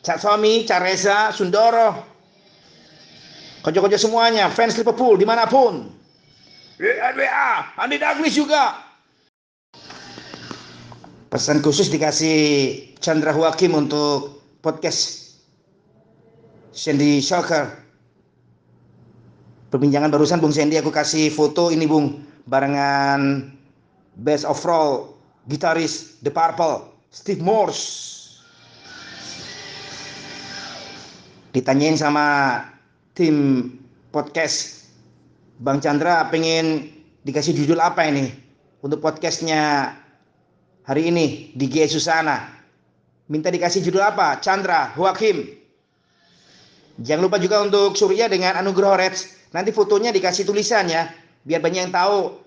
Cak 0.00 0.16
Somi, 0.16 0.64
Cak 0.64 0.80
Reza, 0.80 1.28
Sundoro. 1.36 2.00
Kojo-kojo 3.64 3.96
semuanya 3.96 4.48
fans 4.48 4.76
Liverpool 4.76 5.20
di 5.20 5.28
mana 5.28 5.44
pun. 5.44 5.92
WA, 6.80 7.50
Andi 7.80 7.96
Douglas 8.00 8.34
juga. 8.34 8.64
Pesan 11.28 11.60
khusus 11.60 11.88
dikasih 11.92 12.38
Chandra 13.00 13.34
Huakim 13.34 13.74
untuk 13.74 14.40
podcast 14.64 15.24
Sandy 16.70 17.18
Shocker 17.20 17.84
perbincangan 19.74 20.10
barusan 20.14 20.38
Bung 20.38 20.54
Sandy 20.54 20.78
aku 20.78 20.94
kasih 20.94 21.34
foto 21.34 21.74
ini 21.74 21.90
Bung 21.90 22.22
barengan 22.46 23.50
best 24.18 24.46
overall 24.46 25.18
gitaris 25.50 26.18
The 26.22 26.30
Purple 26.30 26.90
Steve 27.10 27.42
Morse 27.42 28.14
ditanyain 31.54 31.94
sama 31.94 32.58
tim 33.14 33.70
podcast 34.10 34.90
Bang 35.62 35.78
Chandra 35.78 36.26
pengen 36.30 36.90
dikasih 37.22 37.54
judul 37.54 37.78
apa 37.78 38.10
ini 38.10 38.26
untuk 38.82 38.98
podcastnya 38.98 39.94
hari 40.84 41.08
ini 41.08 41.56
di 41.56 41.70
GE 41.70 41.88
Susana. 41.88 42.52
Minta 43.32 43.48
dikasih 43.48 43.80
judul 43.80 44.04
apa? 44.04 44.36
Chandra, 44.44 44.92
Joakim. 44.92 45.48
Jangan 47.00 47.22
lupa 47.24 47.40
juga 47.40 47.64
untuk 47.64 47.96
Surya 47.96 48.28
dengan 48.28 48.60
Anugerah 48.60 49.00
Reds. 49.00 49.48
Nanti 49.56 49.72
fotonya 49.72 50.12
dikasih 50.12 50.44
tulisannya. 50.44 51.08
Biar 51.46 51.64
banyak 51.64 51.88
yang 51.88 51.94
tahu 51.94 52.43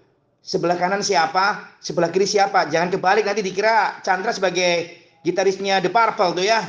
sebelah 0.48 0.80
kanan 0.80 1.04
siapa, 1.04 1.76
sebelah 1.84 2.08
kiri 2.08 2.24
siapa. 2.24 2.72
Jangan 2.72 2.88
kebalik 2.96 3.28
nanti 3.28 3.44
dikira 3.44 4.00
Chandra 4.00 4.32
sebagai 4.32 4.96
gitarisnya 5.28 5.84
The 5.84 5.92
Purple 5.92 6.40
tuh 6.40 6.46
ya. 6.48 6.64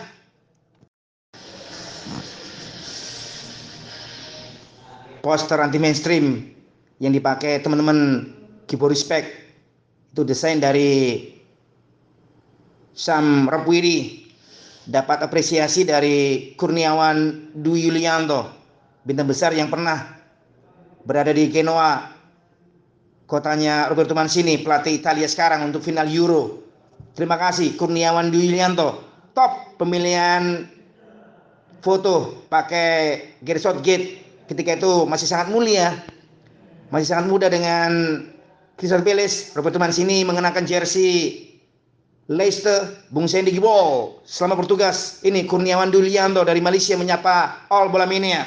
Poster 5.22 5.58
anti 5.62 5.78
mainstream 5.78 6.50
yang 6.98 7.14
dipakai 7.14 7.62
teman-teman 7.62 8.26
Keyboard 8.66 8.98
Respect 8.98 9.28
itu 10.10 10.26
desain 10.26 10.58
dari 10.58 11.22
Sam 12.98 13.46
Rapwiri 13.46 14.26
dapat 14.88 15.22
apresiasi 15.22 15.86
dari 15.86 16.50
Kurniawan 16.58 17.50
Dwi 17.54 17.86
Yulianto, 17.86 18.50
bintang 19.04 19.28
besar 19.28 19.52
yang 19.54 19.68
pernah 19.68 20.16
berada 21.04 21.30
di 21.30 21.46
Genoa, 21.52 22.17
kotanya 23.28 23.92
Roberto 23.92 24.16
Mancini, 24.16 24.56
pelatih 24.64 24.96
Italia 24.96 25.28
sekarang 25.28 25.68
untuk 25.68 25.84
final 25.84 26.08
Euro. 26.08 26.64
Terima 27.12 27.36
kasih 27.36 27.76
Kurniawan 27.76 28.32
Dwi 28.32 28.48
Yulianto, 28.48 29.04
top 29.36 29.76
pemilihan 29.76 30.64
foto 31.84 32.46
pakai 32.48 33.20
Gershot 33.44 33.84
Gate 33.84 34.24
ketika 34.48 34.80
itu 34.80 35.04
masih 35.04 35.28
sangat 35.28 35.52
mulia, 35.52 35.92
masih 36.88 37.12
sangat 37.12 37.26
muda 37.28 37.46
dengan 37.52 38.24
Crystal 38.80 39.04
Palace, 39.04 39.52
Roberto 39.52 39.76
Mancini 39.76 40.24
mengenakan 40.24 40.64
jersey 40.64 41.44
Leicester, 42.28 43.08
Bung 43.08 43.24
Sandy 43.24 43.56
Gibol. 43.56 44.20
Selamat 44.28 44.60
bertugas. 44.64 45.24
Ini 45.24 45.48
Kurniawan 45.48 45.88
Dulianto 45.88 46.44
dari 46.44 46.60
Malaysia 46.60 46.92
menyapa 46.92 47.66
All 47.72 47.88
Bola 47.88 48.04
Mania. 48.04 48.44